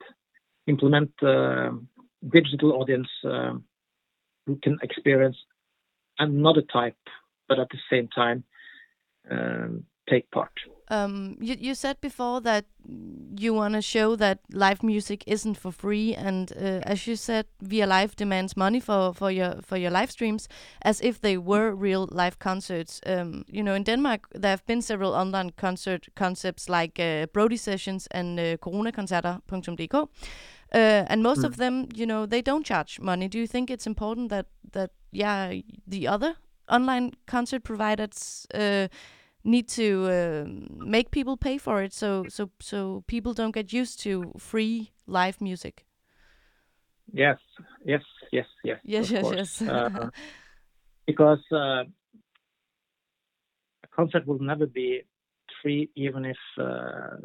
implement 0.66 1.10
uh, 1.22 1.70
digital 2.32 2.72
audience 2.72 3.08
uh, 3.24 3.52
who 4.46 4.56
can 4.62 4.78
experience 4.82 5.36
another 6.18 6.62
type 6.62 6.96
but 7.48 7.58
at 7.58 7.68
the 7.70 7.78
same 7.90 8.08
time 8.08 8.44
um, 9.30 9.84
take 10.08 10.30
part. 10.30 10.52
Um, 10.88 11.36
you, 11.40 11.56
you 11.58 11.74
said 11.74 12.00
before 12.00 12.40
that 12.42 12.66
you 13.36 13.54
want 13.54 13.74
to 13.74 13.82
show 13.82 14.16
that 14.16 14.40
live 14.52 14.82
music 14.82 15.24
isn't 15.26 15.56
for 15.56 15.72
free, 15.72 16.14
and 16.14 16.52
uh, 16.52 16.80
as 16.82 17.06
you 17.06 17.16
said, 17.16 17.46
Via 17.62 17.86
Live 17.86 18.16
demands 18.16 18.56
money 18.56 18.80
for, 18.80 19.14
for 19.14 19.30
your 19.30 19.62
for 19.62 19.78
your 19.78 19.90
live 19.90 20.10
streams, 20.10 20.48
as 20.82 21.00
if 21.00 21.20
they 21.20 21.38
were 21.38 21.74
real 21.74 22.08
live 22.12 22.38
concerts. 22.38 23.00
Um, 23.06 23.44
you 23.48 23.62
know, 23.62 23.74
in 23.74 23.84
Denmark, 23.84 24.28
there 24.34 24.50
have 24.50 24.66
been 24.66 24.82
several 24.82 25.14
online 25.14 25.50
concert 25.50 26.08
concepts 26.14 26.68
like 26.68 27.00
uh, 27.00 27.26
Brody 27.32 27.56
Sessions 27.56 28.06
and 28.10 28.38
uh, 28.38 28.56
coronakoncerter.dk, 28.58 29.94
uh, 29.94 30.06
and 30.74 31.22
most 31.22 31.40
mm. 31.40 31.44
of 31.44 31.56
them, 31.56 31.88
you 31.94 32.06
know, 32.06 32.26
they 32.26 32.42
don't 32.42 32.66
charge 32.66 33.00
money. 33.00 33.28
Do 33.28 33.38
you 33.38 33.46
think 33.46 33.70
it's 33.70 33.86
important 33.86 34.28
that 34.28 34.46
that 34.72 34.90
yeah, 35.12 35.54
the 35.86 36.08
other 36.08 36.36
online 36.68 37.12
concert 37.26 37.62
providers 37.64 38.46
uh, 38.54 38.88
need 39.44 39.68
to 39.68 40.06
uh, 40.06 40.44
make 40.84 41.10
people 41.10 41.36
pay 41.36 41.58
for 41.58 41.82
it 41.82 41.92
so 41.92 42.24
so 42.28 42.50
so 42.60 43.04
people 43.06 43.34
don't 43.34 43.54
get 43.54 43.72
used 43.72 44.00
to 44.00 44.32
free 44.38 44.90
live 45.06 45.40
music. 45.40 45.84
Yes. 47.12 47.38
Yes 47.84 48.02
yes 48.32 48.46
yes 48.64 48.78
yes 48.84 49.10
yes 49.10 49.22
course. 49.22 49.60
yes. 49.60 49.68
Uh, 49.68 50.10
because 51.06 51.42
uh, 51.52 51.84
a 53.84 53.88
concert 53.94 54.26
will 54.26 54.38
never 54.40 54.66
be 54.66 55.02
free 55.62 55.90
even 55.94 56.24
if 56.24 56.38
uh, 56.58 57.16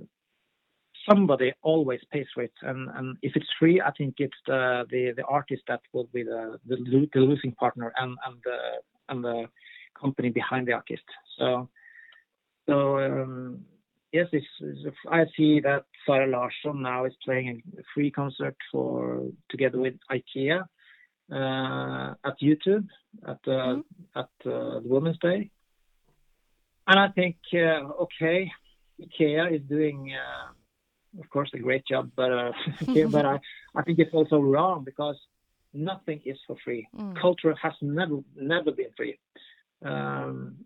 somebody 1.09 1.53
always 1.61 2.01
pays 2.11 2.27
for 2.33 2.43
it. 2.43 2.53
And 2.61 2.89
and 2.95 3.17
if 3.21 3.35
it's 3.35 3.49
free 3.59 3.81
i 3.81 3.91
think 3.91 4.15
it's 4.17 4.41
the 4.45 4.85
the, 4.91 5.13
the 5.15 5.23
artist 5.23 5.63
that 5.67 5.81
will 5.93 6.09
be 6.13 6.23
the, 6.23 6.59
the 6.67 6.75
the 7.13 7.19
losing 7.19 7.53
partner 7.53 7.93
and 7.97 8.17
and 8.25 8.35
the 8.43 8.57
and 9.09 9.23
the 9.23 9.45
company 9.99 10.29
behind 10.29 10.67
the 10.67 10.73
artist. 10.73 11.07
So 11.37 11.69
so 12.69 12.99
um, 12.99 13.65
yes, 14.11 14.27
I 15.09 15.25
see 15.35 15.59
that 15.61 15.85
Zara 16.05 16.27
Larsson 16.27 16.81
now 16.81 17.05
is 17.05 17.13
playing 17.23 17.61
a 17.77 17.81
free 17.93 18.11
concert 18.11 18.55
for 18.71 19.27
together 19.49 19.79
with 19.79 19.95
IKEA 20.11 20.61
uh, 21.31 22.13
at 22.25 22.39
YouTube 22.41 22.87
at 23.27 23.39
uh, 23.47 23.49
mm-hmm. 23.49 24.19
at 24.19 24.29
uh, 24.45 24.79
the 24.79 24.81
Women's 24.85 25.19
Day, 25.19 25.49
and 26.87 26.99
I 26.99 27.09
think 27.09 27.37
uh, 27.53 28.03
okay, 28.03 28.51
IKEA 29.01 29.55
is 29.55 29.61
doing. 29.67 30.13
Uh, 30.13 30.53
of 31.19 31.27
course, 31.31 31.49
a 31.55 31.57
great 31.57 31.83
job, 31.87 32.11
but 32.15 32.31
uh, 32.31 32.51
but 33.09 33.25
I, 33.25 33.39
I 33.75 33.81
think 33.81 33.97
it's 33.97 34.13
also 34.13 34.39
wrong 34.39 34.83
because 34.83 35.17
nothing 35.73 36.21
is 36.23 36.37
for 36.45 36.55
free. 36.63 36.87
Mm. 36.95 37.19
Culture 37.19 37.55
has 37.59 37.73
never 37.81 38.19
never 38.35 38.71
been 38.71 38.91
free. 38.95 39.17
Um, 39.83 40.65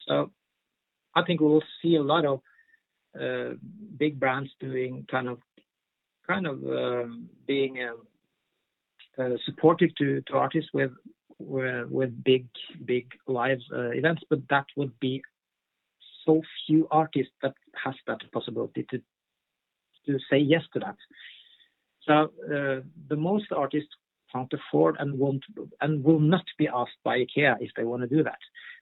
so 0.00 0.32
I 1.14 1.22
think 1.22 1.40
we 1.40 1.48
will 1.48 1.64
see 1.82 1.96
a 1.96 2.02
lot 2.02 2.24
of 2.24 2.40
uh, 3.20 3.54
big 3.96 4.20
brands 4.20 4.50
doing 4.60 5.06
kind 5.10 5.28
of 5.28 5.38
kind 6.26 6.46
of 6.46 6.62
um, 6.64 7.28
being 7.46 7.78
um, 7.82 8.06
uh, 9.18 9.36
supportive 9.46 9.94
to, 9.96 10.20
to 10.26 10.34
artists 10.34 10.70
with 10.72 10.92
with 11.40 12.24
big 12.24 12.46
big 12.84 13.06
live 13.26 13.60
uh, 13.72 13.90
events, 13.90 14.22
but 14.28 14.40
that 14.50 14.66
would 14.76 14.98
be 15.00 15.22
so 16.24 16.42
few 16.66 16.86
artists 16.90 17.32
that 17.42 17.54
has 17.84 17.94
that 18.06 18.20
possibility 18.32 18.84
to 18.90 19.00
to 20.06 20.18
say 20.30 20.38
yes 20.38 20.62
to 20.72 20.80
that. 20.80 20.96
So 22.02 22.14
uh, 22.44 22.80
the 23.08 23.16
most 23.16 23.46
artists 23.52 23.90
can't 24.32 24.52
afford 24.52 24.96
and 24.98 25.18
won't 25.18 25.44
and 25.80 26.04
will 26.04 26.20
not 26.20 26.44
be 26.58 26.68
asked 26.68 27.00
by 27.04 27.18
IKEA 27.18 27.56
if 27.60 27.70
they 27.76 27.84
want 27.84 28.02
to 28.02 28.08
do 28.08 28.22
that. 28.24 28.38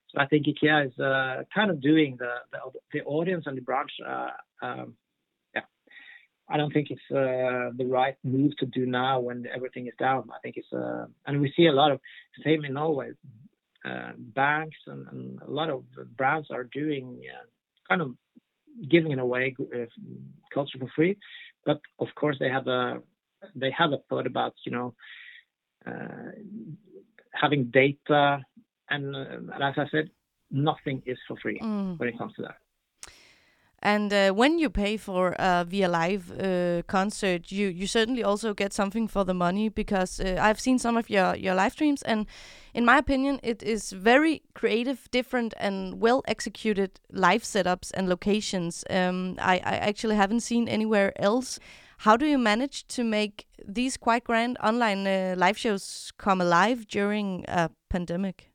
So 0.09 0.21
I 0.21 0.25
think 0.27 0.45
IKEA 0.45 0.87
is 0.87 0.99
uh, 0.99 1.43
kind 1.53 1.69
of 1.69 1.81
doing 1.81 2.15
the, 2.17 2.31
the, 2.51 2.59
the 2.93 3.01
audience 3.03 3.43
and 3.45 3.57
the 3.57 3.61
branch. 3.61 3.91
Uh, 4.05 4.29
um, 4.61 4.93
yeah, 5.53 5.61
I 6.49 6.57
don't 6.57 6.71
think 6.71 6.87
it's 6.91 7.01
uh, 7.11 7.75
the 7.77 7.85
right 7.85 8.15
move 8.23 8.55
to 8.57 8.65
do 8.65 8.85
now 8.85 9.19
when 9.19 9.45
everything 9.53 9.87
is 9.87 9.93
down. 9.99 10.29
I 10.31 10.39
think 10.41 10.55
it's 10.57 10.71
uh, 10.73 11.07
and 11.25 11.41
we 11.41 11.53
see 11.55 11.67
a 11.67 11.73
lot 11.73 11.91
of 11.91 11.99
same 12.43 12.63
in 12.65 12.73
Norway. 12.73 13.11
Uh, 13.85 14.11
banks 14.17 14.75
and, 14.87 15.07
and, 15.11 15.41
a 15.47 15.49
lot 15.49 15.69
of 15.69 15.83
brands 16.17 16.47
are 16.51 16.65
doing 16.65 17.21
uh, 17.31 17.45
kind 17.87 18.01
of 18.01 18.15
giving 18.89 19.11
it 19.11 19.19
away 19.19 19.55
culture 20.53 20.77
for 20.77 20.89
free, 20.93 21.17
but 21.65 21.79
of 21.99 22.07
course 22.15 22.35
they 22.39 22.49
have 22.49 22.67
a 22.67 23.01
they 23.55 23.71
have 23.71 23.93
a 23.93 23.99
thought 24.09 24.27
about 24.27 24.55
you 24.65 24.71
know 24.71 24.93
having 27.39 27.65
data 27.65 28.41
and, 28.89 29.15
uh, 29.15 29.53
and 29.53 29.63
as 29.63 29.73
I 29.77 29.87
said, 29.91 30.09
nothing 30.51 31.03
is 31.05 31.17
for 31.27 31.37
free 31.41 31.59
mm. 31.59 31.99
when 31.99 32.09
it 32.09 32.17
comes 32.17 32.33
to 32.35 32.43
that. 32.43 32.57
And 33.79 34.11
uh, 34.11 34.31
when 34.31 34.57
you 34.57 34.71
pay 34.71 34.97
for 34.97 35.35
a 35.37 35.63
Via 35.63 35.87
Live 35.87 36.31
uh, 36.31 36.81
concert, 36.87 37.51
you 37.51 37.67
you 37.67 37.85
certainly 37.85 38.23
also 38.23 38.55
get 38.55 38.73
something 38.73 39.07
for 39.07 39.23
the 39.23 39.35
money 39.35 39.69
because 39.69 40.19
uh, 40.19 40.37
I've 40.41 40.59
seen 40.59 40.79
some 40.79 40.97
of 40.97 41.11
your 41.11 41.35
your 41.35 41.53
live 41.53 41.73
streams, 41.73 42.01
and 42.01 42.25
in 42.73 42.85
my 42.85 42.97
opinion, 42.97 43.39
it 43.43 43.61
is 43.61 43.91
very 43.91 44.41
creative, 44.55 45.07
different, 45.11 45.53
and 45.59 46.01
well 46.01 46.23
executed 46.27 46.99
live 47.11 47.43
setups 47.43 47.91
and 47.93 48.09
locations. 48.09 48.83
Um, 48.89 49.35
I, 49.39 49.57
I 49.57 49.77
actually 49.77 50.15
haven't 50.15 50.41
seen 50.41 50.67
anywhere 50.67 51.13
else. 51.21 51.59
How 51.99 52.17
do 52.17 52.25
you 52.25 52.39
manage 52.39 52.87
to 52.87 53.03
make 53.03 53.45
these 53.63 53.95
quite 53.97 54.23
grand 54.23 54.57
online 54.63 55.05
uh, 55.05 55.35
live 55.37 55.57
shows 55.57 56.11
come 56.17 56.41
alive 56.41 56.87
during 56.87 57.45
a 57.47 57.69
pandemic? 57.89 58.51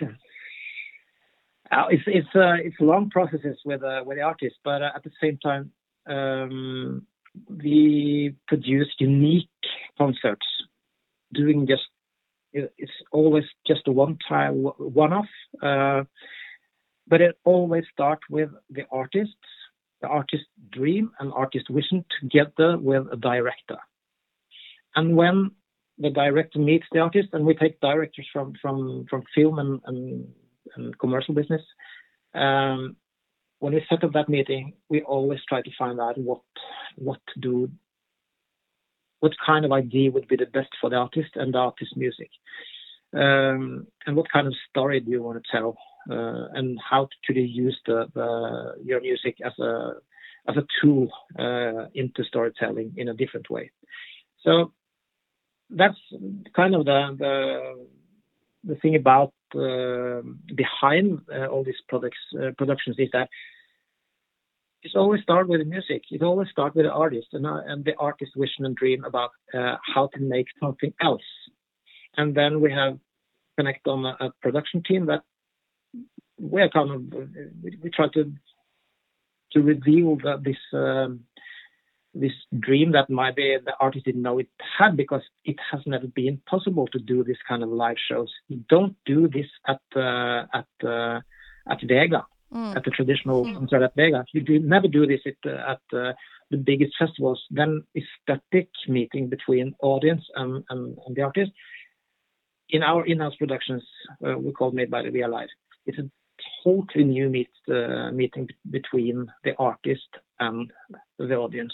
Uh, 0.00 0.06
it's 1.90 2.02
it's 2.06 2.28
uh, 2.34 2.56
it's 2.62 2.76
long 2.80 3.10
processes 3.10 3.58
with 3.64 3.82
uh, 3.82 4.02
with 4.04 4.18
the 4.18 4.22
artists, 4.22 4.58
but 4.64 4.82
uh, 4.82 4.90
at 4.94 5.02
the 5.04 5.10
same 5.20 5.38
time, 5.38 5.70
um, 6.06 7.06
we 7.48 8.34
produce 8.46 8.88
unique 8.98 9.48
concerts. 9.96 10.46
Doing 11.32 11.66
just 11.66 11.82
it's 12.52 12.92
always 13.12 13.44
just 13.66 13.82
a 13.86 13.92
one 13.92 14.18
time 14.28 14.54
one 14.54 15.12
off, 15.12 15.26
uh, 15.62 16.04
but 17.06 17.20
it 17.20 17.38
always 17.44 17.84
starts 17.92 18.22
with 18.30 18.50
the 18.70 18.84
artists, 18.90 19.34
the 20.00 20.08
artist 20.08 20.44
dream 20.70 21.10
and 21.20 21.32
artist 21.32 21.66
vision 21.70 22.04
together 22.20 22.78
with 22.78 23.06
a 23.12 23.16
director. 23.16 23.78
And 24.96 25.16
when 25.16 25.50
the 25.98 26.10
director 26.10 26.58
meets 26.58 26.86
the 26.92 27.00
artist, 27.00 27.28
and 27.32 27.44
we 27.44 27.54
take 27.54 27.80
directors 27.80 28.26
from 28.32 28.54
from 28.62 29.06
from 29.10 29.22
film 29.34 29.58
and, 29.58 29.80
and, 29.84 30.28
and 30.76 30.98
commercial 30.98 31.34
business. 31.34 31.62
Um, 32.34 32.96
when 33.60 33.74
we 33.74 33.84
set 33.88 34.04
up 34.04 34.12
that 34.12 34.28
meeting, 34.28 34.74
we 34.88 35.02
always 35.02 35.40
try 35.48 35.62
to 35.62 35.70
find 35.78 36.00
out 36.00 36.18
what 36.18 36.42
what 36.96 37.20
to 37.34 37.40
do, 37.40 37.70
what 39.20 39.32
kind 39.44 39.64
of 39.64 39.72
idea 39.72 40.10
would 40.10 40.28
be 40.28 40.36
the 40.36 40.46
best 40.46 40.68
for 40.80 40.90
the 40.90 40.96
artist 40.96 41.30
and 41.34 41.54
the 41.54 41.58
artist's 41.58 41.96
music, 41.96 42.30
um, 43.14 43.86
and 44.06 44.16
what 44.16 44.30
kind 44.30 44.46
of 44.46 44.54
story 44.70 45.00
do 45.00 45.10
you 45.10 45.22
want 45.22 45.42
to 45.42 45.50
tell, 45.50 45.76
uh, 46.10 46.46
and 46.54 46.78
how 46.78 47.08
to 47.26 47.34
you 47.34 47.42
use 47.42 47.80
your 47.86 49.00
music 49.00 49.36
as 49.44 49.58
a 49.58 49.94
as 50.48 50.56
a 50.56 50.66
tool 50.80 51.08
uh, 51.38 51.86
into 51.94 52.24
storytelling 52.24 52.94
in 52.96 53.08
a 53.08 53.14
different 53.14 53.50
way. 53.50 53.70
So 54.44 54.72
that's 55.70 55.98
kind 56.54 56.74
of 56.74 56.84
the 56.84 57.16
the, 57.18 57.86
the 58.64 58.74
thing 58.76 58.94
about 58.94 59.32
behind 59.52 61.20
uh, 61.34 61.46
all 61.46 61.64
these 61.64 61.82
products 61.88 62.18
uh, 62.40 62.50
productions 62.56 62.96
is 62.98 63.08
that 63.12 63.28
it 64.82 64.92
always 64.94 65.22
start 65.22 65.48
with 65.48 65.60
the 65.60 65.64
music. 65.64 66.02
It 66.10 66.22
always 66.22 66.48
start 66.50 66.76
with 66.76 66.86
the 66.86 66.92
artist 66.92 67.28
and, 67.32 67.44
uh, 67.46 67.62
and 67.66 67.84
the 67.84 67.96
artist's 67.98 68.34
vision 68.36 68.64
and 68.64 68.76
dream 68.76 69.04
about 69.04 69.30
how 69.52 70.08
to 70.14 70.20
make 70.20 70.46
something 70.60 70.94
else. 71.00 71.28
And 72.16 72.34
then 72.34 72.60
we 72.60 72.72
have 72.72 72.98
connect 73.58 73.88
on 73.88 74.06
a, 74.06 74.16
a 74.26 74.32
production 74.40 74.82
team 74.84 75.06
that 75.06 75.22
we 76.38 76.62
are 76.62 76.68
kind 76.68 76.90
of 76.90 77.00
we 77.82 77.90
try 77.90 78.06
to 78.14 78.32
to 79.52 79.60
reveal 79.60 80.16
that 80.24 80.44
this 80.44 80.56
um, 80.72 81.20
this 82.20 82.32
dream 82.58 82.92
that 82.92 83.08
maybe 83.08 83.56
the 83.64 83.72
artist 83.80 84.04
didn't 84.04 84.22
know 84.22 84.38
it 84.38 84.48
had 84.78 84.96
because 84.96 85.22
it 85.44 85.56
has 85.70 85.80
never 85.86 86.06
been 86.06 86.40
possible 86.46 86.86
to 86.88 86.98
do 86.98 87.22
this 87.22 87.36
kind 87.48 87.62
of 87.62 87.68
live 87.68 87.96
shows. 88.10 88.30
You 88.48 88.64
don't 88.68 88.96
do 89.06 89.28
this 89.28 89.46
at 89.66 89.80
uh, 89.96 90.44
at 90.52 90.88
uh, 90.88 91.20
at 91.70 91.80
Vega, 91.82 92.26
mm. 92.52 92.76
at 92.76 92.84
the 92.84 92.90
traditional 92.90 93.44
mm. 93.44 93.54
concert 93.54 93.82
at 93.82 93.94
Vega. 93.94 94.24
You 94.32 94.42
do 94.42 94.58
never 94.58 94.88
do 94.88 95.06
this 95.06 95.20
at, 95.26 95.50
uh, 95.50 95.72
at 95.74 95.98
uh, 95.98 96.12
the 96.50 96.56
biggest 96.56 96.92
festivals. 96.98 97.42
Then 97.50 97.82
it's 97.94 98.06
static 98.22 98.68
meeting 98.88 99.28
between 99.28 99.74
audience 99.82 100.24
and, 100.34 100.64
and, 100.70 100.98
and 101.06 101.16
the 101.16 101.22
artist. 101.22 101.52
In 102.70 102.82
our 102.82 103.06
in-house 103.06 103.36
productions, 103.36 103.82
uh, 104.26 104.36
we 104.38 104.52
call 104.52 104.72
Made 104.72 104.90
by 104.90 105.02
the 105.02 105.10
Via 105.10 105.28
Live. 105.28 105.48
It's 105.86 105.98
a 105.98 106.10
totally 106.64 107.04
new 107.04 107.28
meet, 107.30 107.50
uh, 107.70 108.10
meeting 108.12 108.48
between 108.70 109.26
the 109.44 109.54
artist 109.58 110.08
and 110.38 110.70
the 111.18 111.34
audience 111.34 111.72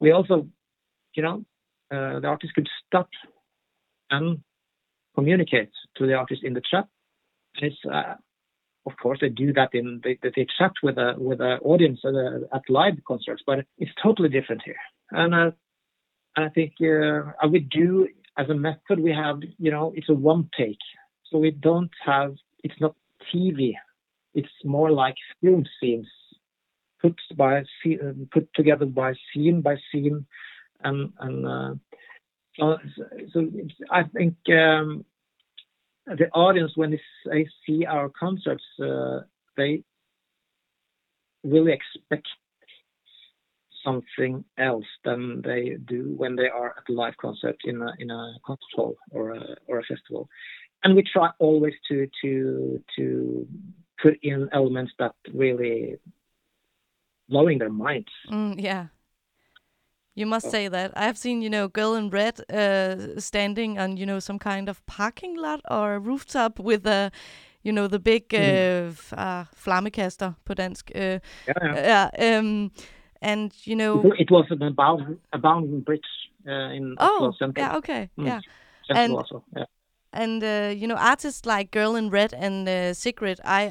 we 0.00 0.12
also, 0.12 0.48
you 1.14 1.22
know, 1.22 1.44
uh, 1.92 2.20
the 2.20 2.26
artist 2.26 2.54
could 2.54 2.68
stop 2.86 3.08
and 4.10 4.40
communicate 5.14 5.70
to 5.96 6.06
the 6.06 6.14
artist 6.14 6.42
in 6.42 6.54
the 6.54 6.62
chat. 6.68 6.86
And 7.56 7.72
it's, 7.72 7.80
uh, 7.84 8.14
of 8.86 8.92
course, 9.00 9.18
they 9.20 9.28
do 9.28 9.52
that 9.52 9.74
in 9.74 10.00
they, 10.02 10.18
they 10.22 10.46
chat 10.58 10.72
with 10.82 10.96
a 10.96 11.14
with 11.18 11.38
the 11.38 11.58
audience 11.62 12.00
at, 12.04 12.14
a, 12.14 12.48
at 12.52 12.62
live 12.68 12.94
concerts, 13.06 13.42
but 13.46 13.66
it's 13.78 13.90
totally 14.02 14.28
different 14.28 14.62
here. 14.64 14.80
And 15.10 15.34
uh, 15.34 15.50
I 16.36 16.48
think 16.48 16.74
uh, 16.80 17.48
we 17.48 17.60
do 17.60 18.08
as 18.38 18.48
a 18.48 18.54
method 18.54 19.00
we 19.00 19.12
have, 19.12 19.40
you 19.58 19.70
know, 19.70 19.92
it's 19.94 20.08
a 20.08 20.14
one 20.14 20.48
take, 20.56 20.78
so 21.30 21.38
we 21.38 21.50
don't 21.50 21.90
have 22.06 22.36
it's 22.64 22.80
not 22.80 22.94
TV. 23.34 23.74
It's 24.34 24.48
more 24.64 24.90
like 24.90 25.16
film 25.42 25.64
scenes 25.80 26.08
put 27.00 27.18
by 27.36 27.62
put 28.32 28.48
together 28.54 28.86
by 28.86 29.14
scene 29.32 29.60
by 29.60 29.76
scene, 29.90 30.26
and 30.82 31.12
and 31.18 31.46
uh, 31.46 31.74
so, 32.58 32.76
so 33.32 33.48
I 33.90 34.02
think 34.04 34.34
um, 34.48 35.04
the 36.06 36.28
audience 36.34 36.72
when 36.74 36.98
they 37.26 37.46
see 37.66 37.86
our 37.86 38.08
concerts, 38.08 38.64
uh, 38.82 39.20
they 39.56 39.82
really 41.44 41.72
expect 41.72 42.28
something 43.84 44.44
else 44.58 44.84
than 45.04 45.40
they 45.42 45.76
do 45.86 46.14
when 46.16 46.36
they 46.36 46.48
are 46.48 46.74
at 46.76 46.88
a 46.88 46.92
live 46.92 47.16
concert 47.16 47.56
in 47.64 47.80
a 47.80 47.92
in 47.98 48.10
a 48.10 48.34
concert 48.44 48.72
hall 48.74 48.96
or 49.10 49.32
a 49.32 49.56
or 49.68 49.78
a 49.78 49.84
festival. 49.84 50.28
And 50.82 50.94
we 50.94 51.02
try 51.02 51.30
always 51.38 51.74
to 51.88 52.08
to 52.22 52.82
to 52.96 53.46
put 54.02 54.18
in 54.22 54.48
elements 54.52 54.92
that 54.98 55.14
really 55.32 55.96
blowing 57.30 57.58
their 57.58 57.70
minds. 57.70 58.12
Mm, 58.30 58.54
yeah. 58.58 58.86
You 60.14 60.26
must 60.26 60.46
oh. 60.46 60.50
say 60.50 60.68
that. 60.68 60.92
I've 60.96 61.16
seen, 61.16 61.42
you 61.42 61.48
know, 61.48 61.68
Girl 61.68 61.94
in 61.94 62.10
Red 62.10 62.40
uh, 62.52 63.20
standing 63.20 63.78
on, 63.78 63.96
you 63.96 64.06
know, 64.06 64.20
some 64.20 64.38
kind 64.38 64.68
of 64.68 64.84
parking 64.86 65.36
lot 65.36 65.60
or 65.70 65.98
rooftop 65.98 66.58
with 66.58 66.86
a, 66.86 67.10
you 67.62 67.72
know, 67.72 67.88
the 67.88 67.98
big 67.98 68.28
mm. 68.28 68.96
uh, 69.12 69.16
uh, 69.16 69.44
flammekaster 69.54 70.34
på 70.44 70.54
dansk. 70.54 70.90
Uh, 70.94 71.20
yeah, 71.46 72.10
yeah. 72.16 72.38
Um, 72.38 72.70
and, 73.22 73.52
you 73.64 73.76
know... 73.76 74.02
It 74.18 74.30
was 74.30 74.46
an 74.50 74.62
abound, 74.62 75.18
abounding 75.32 75.80
bridge 75.80 76.10
uh, 76.46 76.74
in 76.74 76.96
Oh, 76.98 77.32
yeah, 77.56 77.76
okay, 77.76 78.10
mm. 78.18 78.26
yeah. 78.26 78.40
and, 78.88 79.12
also, 79.12 79.44
yeah 79.56 79.64
and 80.12 80.42
uh, 80.42 80.72
you 80.74 80.86
know 80.86 80.96
artists 80.96 81.46
like 81.46 81.70
Girl 81.70 81.94
in 81.94 82.10
Red 82.10 82.34
and 82.34 82.68
uh, 82.68 82.94
Sigrid, 82.94 83.40
I 83.44 83.70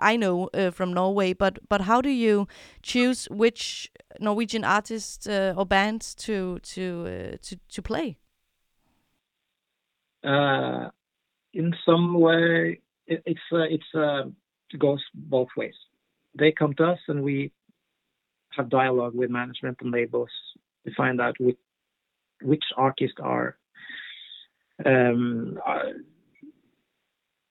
I 0.00 0.12
I 0.12 0.16
know 0.16 0.48
uh, 0.52 0.70
from 0.70 0.92
Norway, 0.92 1.32
but 1.32 1.58
but 1.68 1.82
how 1.82 2.00
do 2.00 2.08
you 2.08 2.46
choose 2.82 3.26
which 3.30 3.90
Norwegian 4.20 4.64
artists 4.64 5.26
uh, 5.26 5.54
or 5.56 5.66
bands 5.66 6.14
to 6.16 6.58
to 6.60 7.06
uh, 7.06 7.36
to 7.42 7.56
to 7.68 7.82
play? 7.82 8.18
Uh, 10.24 10.90
in 11.52 11.74
some 11.84 12.18
way, 12.20 12.80
it, 13.06 13.22
it's 13.26 13.40
it's 13.52 14.34
it 14.72 14.78
goes 14.78 15.02
both 15.14 15.48
ways. 15.56 15.74
They 16.38 16.52
come 16.52 16.74
to 16.74 16.84
us, 16.84 16.98
and 17.08 17.22
we 17.22 17.52
have 18.56 18.68
dialogue 18.68 19.14
with 19.14 19.30
management 19.30 19.78
and 19.80 19.92
labels 19.92 20.30
to 20.86 20.92
find 20.96 21.20
out 21.20 21.36
which 21.38 21.58
which 22.42 22.64
artists 22.76 23.18
are 23.22 23.56
um, 24.84 25.58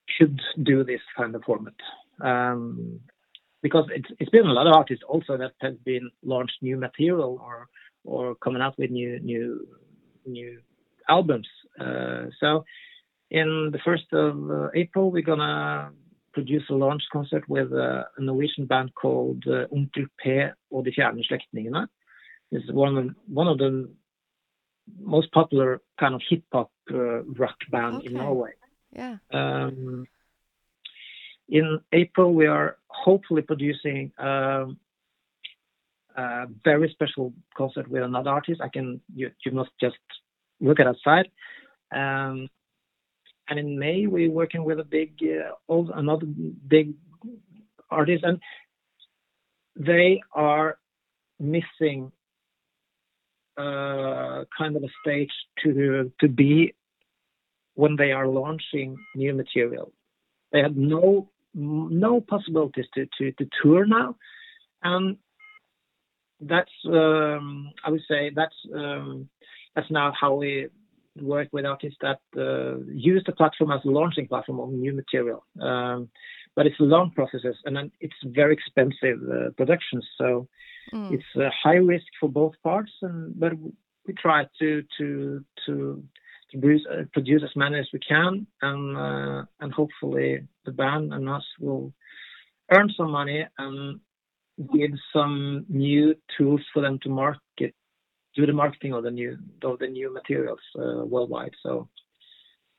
should 0.08 0.40
do 0.62 0.84
this 0.84 1.00
kind 1.16 1.34
of 1.34 1.42
format. 1.44 1.74
Um, 2.20 3.00
because 3.62 3.86
it's, 3.90 4.08
it's 4.20 4.30
been 4.30 4.46
a 4.46 4.52
lot 4.52 4.66
of 4.66 4.74
artists 4.74 5.04
also 5.08 5.36
that 5.36 5.52
have 5.60 5.82
been 5.84 6.10
launched 6.22 6.62
new 6.62 6.76
material 6.76 7.40
or 7.42 7.68
or 8.04 8.36
coming 8.36 8.62
out 8.62 8.78
with 8.78 8.90
new 8.90 9.18
new 9.20 9.66
new 10.24 10.60
albums. 11.08 11.48
Uh, 11.80 12.26
so 12.40 12.64
in 13.30 13.70
the 13.72 13.80
first 13.84 14.12
of 14.12 14.50
uh, 14.50 14.68
April, 14.74 15.10
we're 15.10 15.22
gonna 15.22 15.90
produce 16.32 16.62
a 16.70 16.74
launch 16.74 17.02
concert 17.12 17.48
with 17.48 17.72
uh, 17.72 18.04
a 18.16 18.22
Norwegian 18.22 18.66
band 18.66 18.94
called 18.94 19.42
uh, 19.48 19.66
Onkel 19.74 20.06
P 20.18 20.50
og 20.70 20.84
De 20.84 20.92
fjerne 20.92 21.24
slektningene. 21.24 21.88
It's 22.52 22.70
one 22.70 22.96
of 22.96 23.04
one 23.26 23.48
of 23.48 23.58
the 23.58 23.88
most 25.00 25.32
popular 25.32 25.80
kind 25.98 26.14
of 26.14 26.22
hip 26.28 26.44
hop 26.52 26.70
uh, 26.92 27.22
rock 27.22 27.56
band 27.70 27.96
okay. 27.96 28.06
in 28.06 28.14
Norway. 28.14 28.52
Yeah. 28.92 29.16
Um, 29.32 30.06
in 31.48 31.80
April, 31.92 32.34
we 32.34 32.46
are 32.46 32.76
hopefully 32.88 33.42
producing 33.42 34.12
um, 34.18 34.78
a 36.16 36.46
very 36.64 36.90
special 36.90 37.32
concert 37.56 37.88
with 37.88 38.02
another 38.02 38.30
artist. 38.30 38.60
I 38.60 38.68
can 38.68 39.00
you, 39.14 39.30
you 39.44 39.52
must 39.52 39.70
just 39.80 39.96
look 40.60 40.80
at 40.80 40.86
outside. 40.86 41.28
Um, 41.94 42.48
and 43.48 43.58
in 43.58 43.78
May, 43.78 44.06
we're 44.06 44.30
working 44.30 44.64
with 44.64 44.80
a 44.80 44.84
big, 44.84 45.22
uh, 45.22 45.82
another 45.94 46.26
big 46.26 46.94
artist, 47.90 48.24
and 48.24 48.40
they 49.76 50.20
are 50.32 50.78
missing 51.38 52.10
uh, 53.56 54.44
kind 54.56 54.76
of 54.76 54.82
a 54.82 54.88
stage 55.02 55.32
to 55.62 56.12
to 56.20 56.28
be 56.28 56.74
when 57.74 57.96
they 57.96 58.12
are 58.12 58.26
launching 58.26 58.96
new 59.14 59.34
material. 59.34 59.92
They 60.52 60.60
have 60.60 60.76
no 60.76 61.30
no 61.54 62.20
possibilities 62.20 62.86
to 62.94 63.06
to, 63.18 63.32
to 63.32 63.48
tour 63.62 63.86
now, 63.86 64.16
and 64.82 65.16
that's 66.40 66.70
um, 66.86 67.70
I 67.84 67.90
would 67.90 68.02
say 68.08 68.30
that's 68.34 68.54
um, 68.74 69.28
that's 69.74 69.90
now 69.90 70.12
how 70.18 70.34
we 70.34 70.68
work 71.20 71.48
with 71.52 71.64
artists 71.64 71.98
that 72.02 72.20
uh, 72.36 72.78
use 72.92 73.22
the 73.26 73.32
platform 73.32 73.72
as 73.72 73.80
a 73.84 73.88
launching 73.88 74.28
platform 74.28 74.60
of 74.60 74.70
new 74.70 74.92
material. 74.92 75.44
Um, 75.60 76.10
but 76.56 76.66
it's 76.66 76.80
long 76.80 77.12
processes 77.12 77.56
and 77.64 77.76
then 77.76 77.92
it's 78.00 78.16
very 78.24 78.54
expensive 78.54 79.18
uh, 79.30 79.50
productions. 79.56 80.04
So 80.18 80.48
Mm. 80.92 81.12
It's 81.12 81.36
a 81.36 81.50
high 81.62 81.76
risk 81.76 82.06
for 82.20 82.28
both 82.28 82.54
parts, 82.62 82.92
and 83.02 83.38
but 83.38 83.52
we 84.06 84.14
try 84.14 84.46
to 84.60 84.82
to 84.98 85.44
to 85.66 86.02
to 86.52 86.58
produce, 86.60 86.86
uh, 86.90 87.02
produce 87.12 87.42
as 87.42 87.56
many 87.56 87.78
as 87.78 87.88
we 87.92 87.98
can, 87.98 88.46
and 88.62 88.96
uh, 88.96 89.44
and 89.60 89.72
hopefully 89.72 90.46
the 90.64 90.72
band 90.72 91.12
and 91.12 91.28
us 91.28 91.44
will 91.58 91.92
earn 92.72 92.88
some 92.96 93.10
money 93.10 93.44
and 93.58 94.00
give 94.72 94.92
some 95.12 95.66
new 95.68 96.14
tools 96.36 96.62
for 96.72 96.82
them 96.82 96.98
to 97.02 97.08
market, 97.08 97.74
do 98.34 98.46
the 98.46 98.52
marketing 98.52 98.92
of 98.92 99.02
the 99.02 99.10
new 99.10 99.36
of 99.62 99.78
the 99.80 99.88
new 99.88 100.12
materials 100.12 100.60
uh, 100.78 101.04
worldwide. 101.04 101.54
So. 101.62 101.88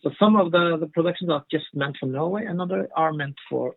So 0.01 0.11
some 0.19 0.35
of 0.35 0.51
the, 0.51 0.77
the 0.79 0.87
productions 0.87 1.29
are 1.29 1.43
just 1.49 1.65
meant 1.73 1.97
for 1.99 2.05
Norway, 2.05 2.45
and 2.45 2.61
other 2.61 2.87
are 2.95 3.13
meant 3.13 3.35
for 3.49 3.75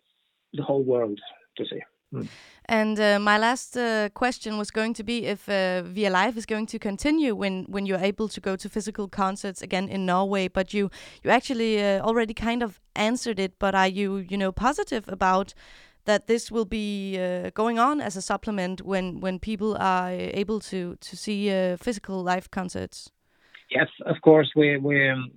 the 0.53 0.63
whole 0.63 0.83
world 0.83 1.19
to 1.57 1.65
see. 1.65 1.81
Mm. 2.13 2.29
And 2.67 3.01
uh, 3.01 3.19
my 3.21 3.39
last 3.39 3.77
uh, 3.77 4.09
question 4.11 4.59
was 4.59 4.71
going 4.71 4.95
to 4.95 5.05
be 5.05 5.27
if 5.27 5.49
uh, 5.49 5.83
Via 5.83 6.11
Live 6.11 6.37
is 6.37 6.47
going 6.47 6.67
to 6.67 6.79
continue 6.79 7.35
when 7.35 7.65
when 7.69 7.87
you're 7.87 8.05
able 8.05 8.29
to 8.29 8.41
go 8.41 8.57
to 8.57 8.69
physical 8.69 9.09
concerts 9.09 9.63
again 9.63 9.89
in 9.89 10.07
Norway. 10.07 10.49
But 10.49 10.75
you 10.75 10.91
you 11.23 11.31
actually 11.31 11.81
uh, 11.83 12.01
already 12.01 12.35
kind 12.35 12.63
of 12.63 12.81
answered 12.95 13.39
it. 13.39 13.59
But 13.59 13.75
are 13.75 13.89
you 13.89 14.27
you 14.29 14.37
know 14.37 14.53
positive 14.53 15.05
about 15.09 15.55
that 16.05 16.27
this 16.27 16.51
will 16.51 16.65
be 16.65 17.17
uh, 17.19 17.51
going 17.55 17.79
on 17.79 18.01
as 18.01 18.17
a 18.17 18.23
supplement 18.23 18.83
when 18.83 19.21
when 19.21 19.39
people 19.39 19.77
are 19.79 20.11
able 20.11 20.61
to 20.61 20.97
to 20.97 21.17
see 21.17 21.51
uh, 21.51 21.77
physical 21.77 22.23
live 22.23 22.51
concerts? 22.51 23.11
yes, 23.71 23.89
of 24.07 24.17
course, 24.23 24.51
we 24.55 24.77
we 24.77 25.09
um, 25.09 25.31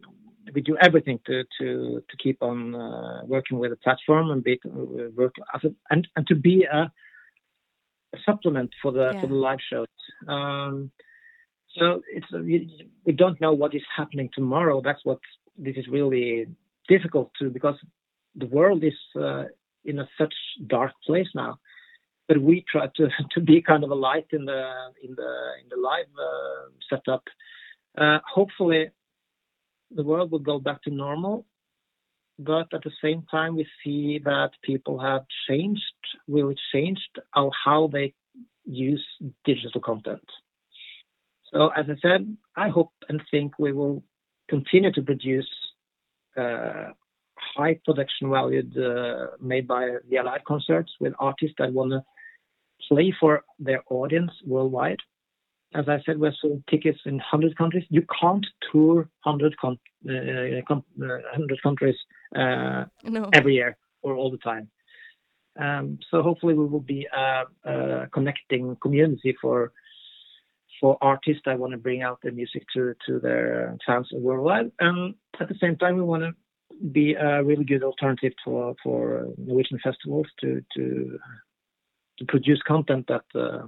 we 0.53 0.61
do 0.61 0.77
everything 0.81 1.19
to 1.25 1.43
to 1.59 2.03
to 2.09 2.17
keep 2.17 2.41
on 2.41 2.75
uh, 2.75 3.21
working 3.25 3.59
with 3.59 3.71
the 3.71 3.77
platform 3.77 4.31
and 4.31 4.43
be 4.43 4.59
uh, 4.65 5.09
work 5.15 5.33
as 5.53 5.63
a, 5.63 5.69
and 5.89 6.07
and 6.15 6.27
to 6.27 6.35
be 6.35 6.65
a, 6.71 6.91
a 8.13 8.17
supplement 8.25 8.71
for 8.81 8.91
the 8.91 9.11
Yeah. 9.13 9.21
for 9.21 9.27
the 9.27 9.35
live 9.35 9.59
shows. 9.69 9.87
Um, 10.27 10.91
so 11.77 12.01
it's 12.11 12.27
uh, 12.33 12.39
we, 12.39 12.87
we 13.05 13.13
don't 13.13 13.39
know 13.41 13.53
what 13.53 13.73
is 13.73 13.83
happening 13.95 14.29
tomorrow. 14.33 14.81
That's 14.81 15.03
what 15.03 15.19
this 15.57 15.75
is 15.77 15.87
really 15.87 16.47
difficult 16.87 17.31
to 17.39 17.49
because 17.49 17.75
the 18.35 18.47
world 18.47 18.83
is 18.83 18.99
uh, 19.15 19.45
in 19.85 19.99
a 19.99 20.07
such 20.17 20.33
dark 20.67 20.91
place 21.05 21.27
now. 21.35 21.59
But 22.27 22.41
we 22.41 22.63
try 22.71 22.87
to 22.97 23.09
to 23.33 23.41
be 23.41 23.61
kind 23.61 23.83
of 23.83 23.91
a 23.91 23.95
light 23.95 24.27
in 24.31 24.45
the 24.45 24.61
in 25.03 25.15
the 25.15 25.31
in 25.61 25.69
the 25.69 25.77
live 25.77 26.11
uh, 26.19 26.69
setup. 26.89 27.23
Uh, 27.97 28.19
hopefully, 28.25 28.89
the 29.95 30.03
world 30.03 30.31
will 30.31 30.39
go 30.39 30.59
back 30.59 30.81
to 30.83 30.89
normal. 30.89 31.45
But 32.39 32.73
at 32.73 32.83
the 32.83 32.91
same 33.01 33.23
time, 33.29 33.55
we 33.55 33.67
see 33.83 34.19
that 34.23 34.51
people 34.63 34.99
have 34.99 35.23
changed, 35.47 35.83
really 36.27 36.55
changed 36.73 37.19
how, 37.33 37.89
they 37.91 38.13
use 38.65 39.05
digital 39.45 39.81
content. 39.81 40.27
So, 41.51 41.69
as 41.69 41.85
I 41.87 41.95
said, 42.01 42.35
I 42.55 42.69
hope 42.69 42.91
and 43.07 43.21
think 43.29 43.59
we 43.59 43.71
will 43.71 44.03
continue 44.49 44.91
to 44.93 45.01
produce 45.03 45.49
uh, 46.35 46.87
high 47.55 47.79
production 47.85 48.31
valued, 48.31 48.75
uh, 48.77 49.27
made 49.39 49.67
by 49.67 49.97
the 50.09 50.21
live 50.23 50.43
concerts 50.47 50.91
with 50.99 51.13
artists 51.19 51.55
that 51.59 51.71
want 51.71 51.91
to 51.91 52.03
play 52.89 53.13
for 53.19 53.43
their 53.59 53.83
audience 53.89 54.31
worldwide. 54.45 54.99
As 55.75 55.89
I 55.89 55.99
said, 56.05 56.19
we're 56.19 56.33
selling 56.39 56.63
tickets 56.69 56.99
in 57.05 57.15
100 57.15 57.57
countries. 57.57 57.85
You 57.89 58.05
can't 58.19 58.45
tour 58.71 59.09
100, 59.23 59.57
con- 59.57 59.79
uh, 60.07 60.61
com- 60.67 60.83
uh, 61.01 61.17
100 61.31 61.61
countries 61.61 61.95
uh, 62.35 62.85
No. 63.03 63.29
every 63.33 63.55
year 63.55 63.77
or 64.01 64.15
all 64.15 64.31
the 64.31 64.37
time. 64.37 64.69
Um, 65.59 65.99
so 66.09 66.21
hopefully 66.21 66.53
we 66.55 66.65
will 66.65 66.79
be 66.79 67.07
a, 67.15 67.43
a 67.69 68.07
connecting 68.11 68.75
community 68.81 69.35
for 69.41 69.71
for 70.81 70.97
artists 71.01 71.43
that 71.45 71.59
want 71.59 71.71
to 71.71 71.77
bring 71.77 72.01
out 72.01 72.19
their 72.23 72.31
music 72.31 72.63
to 72.73 72.93
to 73.05 73.19
their 73.19 73.77
fans 73.85 74.09
worldwide. 74.11 74.71
And 74.79 75.13
at 75.39 75.47
the 75.47 75.55
same 75.61 75.77
time, 75.77 75.95
we 75.95 76.01
want 76.01 76.23
to 76.23 76.33
be 76.91 77.13
a 77.13 77.43
really 77.43 77.65
good 77.65 77.83
alternative 77.83 78.33
for 78.43 78.75
for 78.83 79.27
Norwegian 79.37 79.79
festivals 79.83 80.27
to 80.41 80.63
to 80.75 81.19
to 82.17 82.25
produce 82.25 82.61
content 82.67 83.07
that 83.07 83.25
uh, 83.35 83.67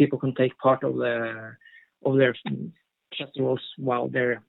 people 0.00 0.18
can 0.24 0.34
take 0.34 0.54
part 0.66 0.82
of 0.88 0.92
their 1.04 1.58
of 2.06 2.12
their 2.20 2.34
festivals 3.18 3.62
while 3.76 4.06
they're 4.08 4.42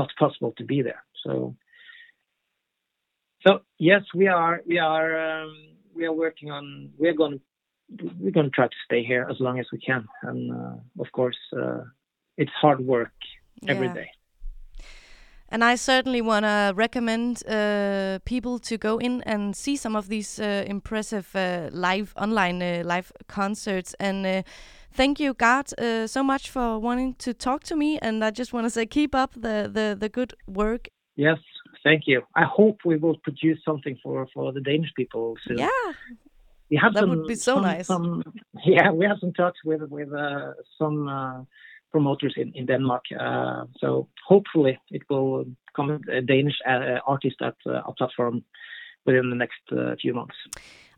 not 0.00 0.10
possible 0.18 0.52
to 0.58 0.64
be 0.72 0.78
there. 0.88 1.02
So 1.24 1.54
so 3.44 3.50
yes, 3.78 4.02
we 4.20 4.26
are 4.26 4.56
we 4.66 4.78
are 4.78 5.08
um, 5.28 5.52
we 5.96 6.02
are 6.08 6.16
working 6.24 6.50
on 6.50 6.90
we're 6.98 7.18
going 7.22 7.38
we're 8.20 8.36
going 8.38 8.50
to 8.50 8.56
try 8.58 8.66
to 8.66 8.80
stay 8.86 9.02
here 9.12 9.24
as 9.32 9.38
long 9.38 9.56
as 9.62 9.66
we 9.72 9.78
can, 9.78 10.02
and 10.28 10.40
uh, 10.60 10.76
of 11.04 11.08
course 11.18 11.40
uh, 11.62 11.82
it's 12.36 12.56
hard 12.62 12.80
work 12.80 13.16
every 13.68 13.88
Yeah. 13.88 14.00
day. 14.00 14.08
And 15.48 15.62
I 15.62 15.76
certainly 15.76 16.20
want 16.20 16.44
to 16.44 16.72
recommend 16.74 17.42
uh, 17.46 18.18
people 18.24 18.58
to 18.60 18.76
go 18.76 18.98
in 18.98 19.22
and 19.22 19.54
see 19.54 19.76
some 19.76 19.94
of 19.96 20.08
these 20.08 20.40
uh, 20.40 20.64
impressive 20.66 21.34
uh, 21.34 21.68
live 21.72 22.12
online 22.16 22.60
uh, 22.62 22.82
live 22.84 23.12
concerts. 23.28 23.94
And 24.00 24.26
uh, 24.26 24.42
thank 24.92 25.20
you, 25.20 25.34
Gard, 25.34 25.72
uh, 25.78 26.06
so 26.08 26.24
much 26.24 26.50
for 26.50 26.78
wanting 26.80 27.14
to 27.18 27.32
talk 27.32 27.62
to 27.64 27.76
me. 27.76 27.98
And 28.00 28.24
I 28.24 28.30
just 28.30 28.52
want 28.52 28.66
to 28.66 28.70
say, 28.70 28.86
keep 28.86 29.14
up 29.14 29.34
the, 29.34 29.70
the, 29.72 29.96
the 29.98 30.08
good 30.08 30.34
work. 30.48 30.88
Yes, 31.14 31.38
thank 31.84 32.02
you. 32.06 32.22
I 32.34 32.44
hope 32.44 32.78
we 32.84 32.96
will 32.96 33.16
produce 33.18 33.58
something 33.64 33.96
for 34.02 34.26
for 34.34 34.52
the 34.52 34.60
Danish 34.60 34.90
people 34.96 35.36
soon. 35.46 35.58
Yeah, 35.58 35.68
we 36.70 36.76
have 36.76 36.92
that 36.94 37.00
some, 37.00 37.10
would 37.10 37.26
be 37.26 37.36
so 37.36 37.54
some- 37.54 37.62
nice. 37.62 37.86
Some, 37.86 38.22
yeah, 38.64 38.90
we 38.90 39.06
have 39.06 39.18
some 39.20 39.32
touch 39.32 39.56
with 39.64 39.82
with 39.88 40.12
uh, 40.12 40.52
some 40.78 41.08
uh, 41.08 41.42
promoters 41.90 42.34
in 42.36 42.52
in 42.54 42.66
Denmark. 42.66 43.04
Uh, 43.18 43.64
so 43.80 44.08
hopefully 44.26 44.78
it 44.90 45.02
will 45.10 45.44
come 45.76 46.00
a 46.10 46.20
Danish 46.20 46.58
uh, 46.66 46.98
artist 47.06 47.36
at 47.42 47.56
uh, 47.66 47.86
our 47.86 47.94
platform 47.98 48.44
within 49.06 49.30
the 49.30 49.36
next 49.36 49.62
uh, 49.72 49.94
few 50.02 50.14
months. 50.14 50.36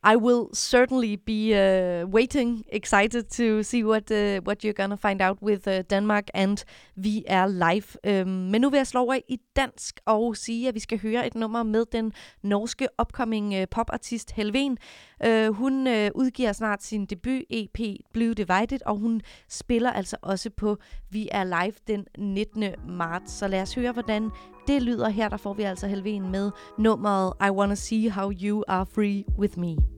I 0.04 0.16
will 0.16 0.48
certainly 0.54 1.16
be 1.16 1.52
uh, 1.54 2.06
waiting, 2.06 2.64
excited 2.68 3.24
to 3.30 3.62
see 3.62 3.82
what 3.82 4.11
uh, 4.11 4.40
what 4.44 4.62
you're 4.62 4.72
gonna 4.72 4.96
find 4.96 5.20
out 5.20 5.42
with 5.42 5.66
uh, 5.66 5.82
Denmark 5.90 6.28
and 6.34 6.64
VR 6.96 7.46
Live. 7.48 7.96
Um, 8.06 8.28
men 8.50 8.61
nu 8.61 8.70
vil 8.70 8.76
jeg 8.76 8.87
slå 8.87 9.00
over 9.00 9.18
i 9.28 9.38
dansk 9.56 10.00
og 10.06 10.37
sige, 10.37 10.68
at 10.68 10.74
vi 10.74 10.80
skal 10.80 11.00
høre 11.00 11.26
et 11.26 11.34
nummer 11.34 11.62
med 11.62 11.84
den 11.92 12.12
norske 12.42 12.88
upcoming 13.02 13.61
uh, 13.61 13.64
popartist 13.70 14.32
Helven. 14.32 14.78
Uh, 15.24 15.30
øh, 15.30 15.48
hun 15.48 15.87
uh, 15.87 16.06
udgiver 16.14 16.52
snart 16.52 16.82
sin 16.82 17.06
debut 17.06 17.42
EP 17.50 17.78
Blue 18.12 18.34
Divided, 18.34 18.78
og 18.87 18.96
hun 18.96 19.20
spiller 19.48 19.92
altså 19.92 20.16
også 20.22 20.50
på 20.50 20.76
VR 21.12 21.44
Live 21.44 21.74
den 21.87 22.06
19. 22.18 22.64
marts. 22.88 23.32
Så 23.32 23.48
lad 23.48 23.62
os 23.62 23.74
høre, 23.74 23.92
hvordan 23.92 24.30
det 24.68 24.83
lyder 24.83 25.09
her. 25.09 25.28
Der 25.28 25.37
får 25.37 25.54
vi 25.54 25.62
altså 25.62 25.87
Helven 25.87 26.31
med 26.31 26.50
nummeret 26.78 27.33
I 27.46 27.50
Wanna 27.50 27.74
See 27.74 28.11
How 28.11 28.33
You 28.42 28.64
Are 28.68 28.87
Free 28.87 29.24
With 29.38 29.59
Me. 29.59 29.97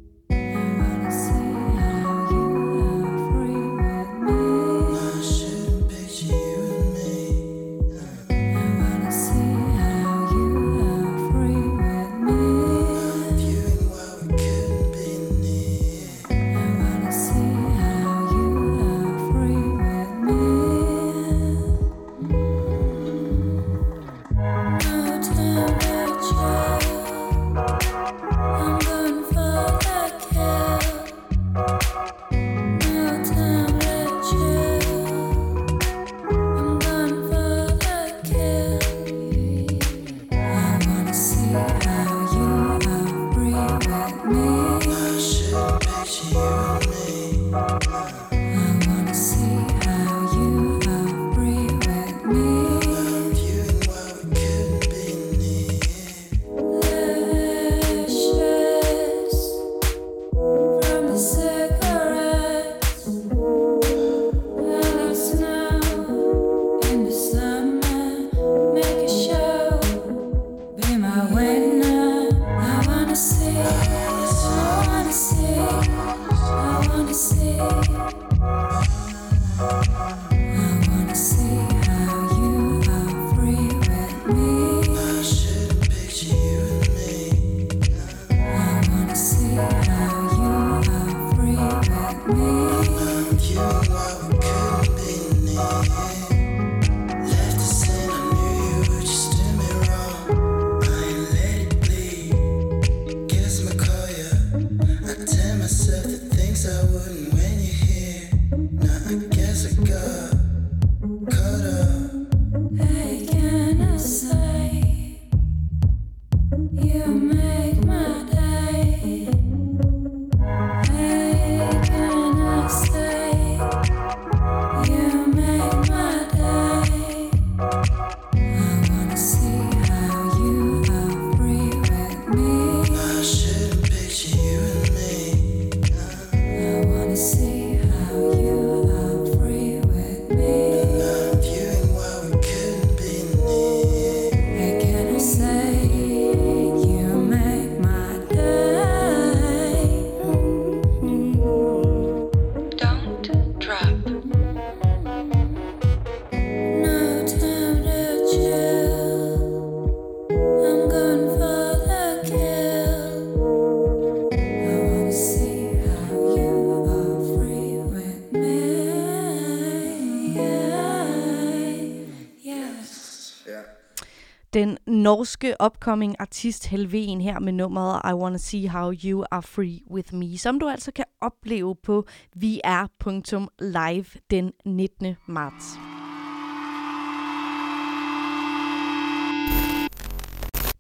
Norske 175.11 175.55
upcoming 175.65 176.17
artist 176.19 176.67
Helven 176.67 177.21
her 177.21 177.39
med 177.39 177.53
nummeret 177.53 178.01
I 178.11 178.15
Wanna 178.15 178.39
See 178.39 178.69
How 178.69 178.93
You 179.05 179.25
Are 179.31 179.43
Free 179.43 179.81
With 179.91 180.15
Me, 180.15 180.39
som 180.39 180.61
du 180.61 180.69
altså 180.69 180.93
kan 180.93 181.05
opleve 181.21 181.77
på 181.83 182.07
vr.live 182.35 184.05
den 184.31 184.53
19. 184.65 185.17
marts. 185.29 185.65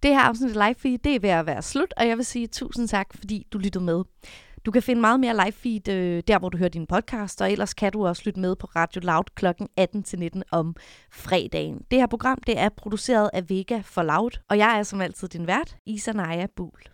Det 0.02 0.10
her 0.10 0.20
afsnit 0.20 0.56
af 0.56 0.68
Live 0.68 0.74
Feed, 0.78 0.98
det 0.98 1.14
er 1.14 1.20
ved 1.20 1.30
at 1.30 1.46
være 1.46 1.62
slut, 1.62 1.94
og 1.96 2.08
jeg 2.08 2.16
vil 2.16 2.24
sige 2.24 2.46
tusind 2.46 2.88
tak, 2.88 3.06
fordi 3.14 3.46
du 3.52 3.58
lyttede 3.58 3.84
med. 3.84 4.04
Du 4.66 4.70
kan 4.70 4.82
finde 4.82 5.00
meget 5.00 5.20
mere 5.20 5.34
live 5.34 5.52
feed 5.52 5.88
øh, 5.88 6.22
der, 6.28 6.38
hvor 6.38 6.48
du 6.48 6.58
hører 6.58 6.68
din 6.68 6.86
podcast, 6.86 7.40
og 7.40 7.52
ellers 7.52 7.74
kan 7.74 7.92
du 7.92 8.06
også 8.06 8.22
lytte 8.24 8.40
med 8.40 8.56
på 8.56 8.66
Radio 8.66 9.00
Loud 9.04 9.24
kl. 9.34 9.46
18-19 10.36 10.42
om 10.50 10.76
fredagen. 11.12 11.82
Det 11.90 11.98
her 11.98 12.06
program 12.06 12.38
det 12.46 12.58
er 12.58 12.68
produceret 12.68 13.30
af 13.32 13.50
Vega 13.50 13.80
for 13.84 14.02
Loud, 14.02 14.40
og 14.48 14.58
jeg 14.58 14.78
er 14.78 14.82
som 14.82 15.00
altid 15.00 15.28
din 15.28 15.46
vært, 15.46 15.76
Isa 15.86 16.12
Naja 16.12 16.46
Buhl. 16.56 16.90